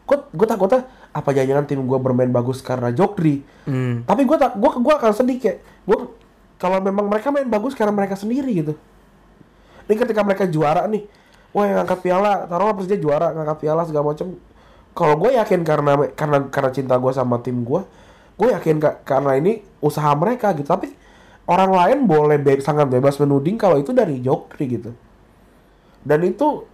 Gue 0.04 0.20
gue 0.36 0.46
takutnya 0.46 0.84
apa 1.16 1.32
jangan 1.32 1.64
tim 1.64 1.80
gue 1.80 1.98
bermain 1.98 2.28
bagus 2.28 2.60
karena 2.60 2.92
Jogdri 2.92 3.40
Hmm. 3.64 4.04
tapi 4.04 4.28
gue 4.28 4.36
tak 4.36 4.60
gue 4.60 4.68
gue 4.68 4.94
akan 4.94 5.12
sedih 5.16 5.40
kayak 5.40 5.58
gue 5.88 5.98
kalau 6.60 6.76
memang 6.84 7.08
mereka 7.08 7.32
main 7.32 7.48
bagus 7.48 7.72
karena 7.72 7.96
mereka 7.96 8.12
sendiri 8.12 8.52
gitu. 8.52 8.76
Ini 9.88 9.94
ketika 9.96 10.20
mereka 10.20 10.44
juara 10.44 10.84
nih 10.84 11.08
wah 11.56 11.64
yang 11.64 11.88
angkat 11.88 12.04
piala 12.04 12.44
taruhlah 12.44 12.76
Persija 12.76 13.00
juara 13.00 13.32
ngangkat 13.32 13.58
piala 13.64 13.82
segala 13.88 14.12
macam. 14.12 14.36
Kalau 14.92 15.14
gue 15.18 15.30
yakin 15.40 15.60
karena 15.64 15.92
karena 16.12 16.38
karena 16.52 16.70
cinta 16.70 16.94
gue 17.00 17.12
sama 17.16 17.40
tim 17.40 17.64
gue 17.64 17.80
gue 18.34 18.48
yakin 18.50 18.76
ka- 18.82 19.00
karena 19.06 19.38
ini 19.38 19.62
usaha 19.78 20.10
mereka 20.18 20.50
gitu. 20.54 20.66
Tapi 20.66 20.90
orang 21.46 21.70
lain 21.70 21.98
boleh 22.08 22.38
be- 22.40 22.62
sangat 22.64 22.88
bebas 22.90 23.18
menuding 23.20 23.56
kalau 23.60 23.78
itu 23.78 23.94
dari 23.94 24.18
Jokri 24.20 24.66
gitu. 24.68 24.90
Dan 26.04 26.20
itu 26.24 26.68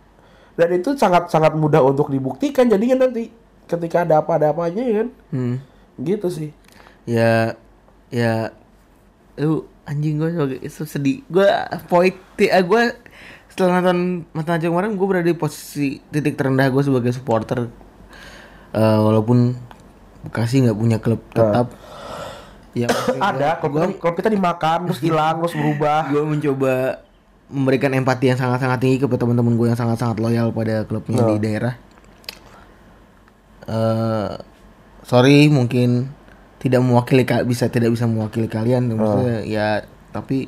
dan 0.58 0.68
itu 0.74 0.92
sangat 0.98 1.30
sangat 1.30 1.54
mudah 1.56 1.80
untuk 1.80 2.10
dibuktikan 2.10 2.68
jadinya 2.68 3.06
nanti. 3.06 3.30
Ketika 3.70 4.02
ada 4.02 4.20
apa 4.24 4.34
ada 4.36 4.50
apanya 4.50 4.82
ya 4.82 4.94
kan? 5.04 5.08
Hmm. 5.30 5.56
gitu 6.00 6.26
sih. 6.32 6.50
Ya 7.06 7.54
ya 8.10 8.50
lu 9.38 9.68
anjing 9.86 10.18
gue 10.18 10.30
sebagai 10.34 10.58
itu 10.64 10.82
sedih. 10.88 11.22
Gue 11.30 11.46
poin 11.86 12.12
ah, 12.50 12.64
gue 12.64 12.82
setelah 13.50 13.82
nonton 13.82 14.24
Mata 14.32 14.56
Najwa 14.56 14.70
kemarin 14.74 14.94
gue 14.94 15.06
berada 15.06 15.26
di 15.26 15.36
posisi 15.36 15.98
titik 16.10 16.34
terendah 16.38 16.66
gue 16.70 16.82
sebagai 16.82 17.12
supporter. 17.14 17.70
Eh, 18.70 18.98
walaupun 19.02 19.54
Bekasi 20.26 20.66
nggak 20.66 20.78
punya 20.78 20.98
klub 21.00 21.20
tetap 21.32 21.72
ya 22.70 22.86
ada 23.32 23.58
kalau 23.58 23.72
kita, 23.72 23.86
kalau 23.98 24.14
kita 24.14 24.30
dimakan 24.30 24.78
terus 24.86 25.00
hilang 25.02 25.42
terus 25.42 25.54
berubah 25.58 26.06
gue 26.06 26.22
mencoba 26.22 26.74
memberikan 27.50 27.90
empati 27.98 28.30
yang 28.30 28.38
sangat-sangat 28.38 28.78
tinggi 28.78 29.02
kepada 29.02 29.26
teman-teman 29.26 29.58
gue 29.58 29.66
yang 29.74 29.78
sangat-sangat 29.78 30.22
loyal 30.22 30.54
pada 30.54 30.86
klubnya 30.86 31.26
di 31.34 31.36
daerah. 31.42 31.74
eh 33.66 34.30
sorry 35.02 35.50
mungkin 35.50 36.14
tidak 36.62 36.78
mewakili 36.78 37.26
bisa 37.42 37.66
tidak 37.66 37.90
bisa 37.90 38.06
mewakili 38.06 38.46
kalian 38.46 38.94
maksudnya 38.94 39.42
ya 39.42 39.68
tapi 40.14 40.46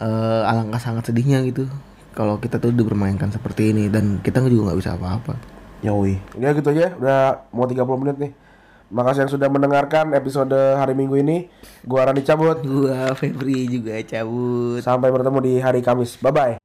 eh 0.00 0.42
alangkah 0.48 0.80
sangat 0.80 1.12
sedihnya 1.12 1.44
gitu 1.44 1.68
kalau 2.14 2.36
kita 2.42 2.58
tuh 2.58 2.74
dipermainkan 2.74 3.30
seperti 3.30 3.70
ini 3.70 3.86
dan 3.86 4.18
kita 4.20 4.42
juga 4.44 4.70
nggak 4.70 4.80
bisa 4.82 4.90
apa-apa. 4.98 5.34
Yoi. 5.80 6.18
Udah 6.36 6.50
gitu 6.52 6.68
aja, 6.74 6.92
udah 6.98 7.20
mau 7.54 7.64
30 7.64 8.02
menit 8.02 8.16
nih. 8.18 8.32
Makasih 8.90 9.26
yang 9.26 9.32
sudah 9.32 9.48
mendengarkan 9.48 10.10
episode 10.18 10.52
hari 10.52 10.92
Minggu 10.98 11.16
ini. 11.22 11.46
Gua 11.86 12.10
Rani 12.10 12.26
cabut. 12.26 12.58
Gua 12.60 13.14
Febri 13.14 13.70
juga 13.70 13.96
cabut. 14.02 14.82
Sampai 14.82 15.14
bertemu 15.14 15.38
di 15.38 15.52
hari 15.62 15.80
Kamis. 15.80 16.18
Bye 16.18 16.34
bye. 16.34 16.59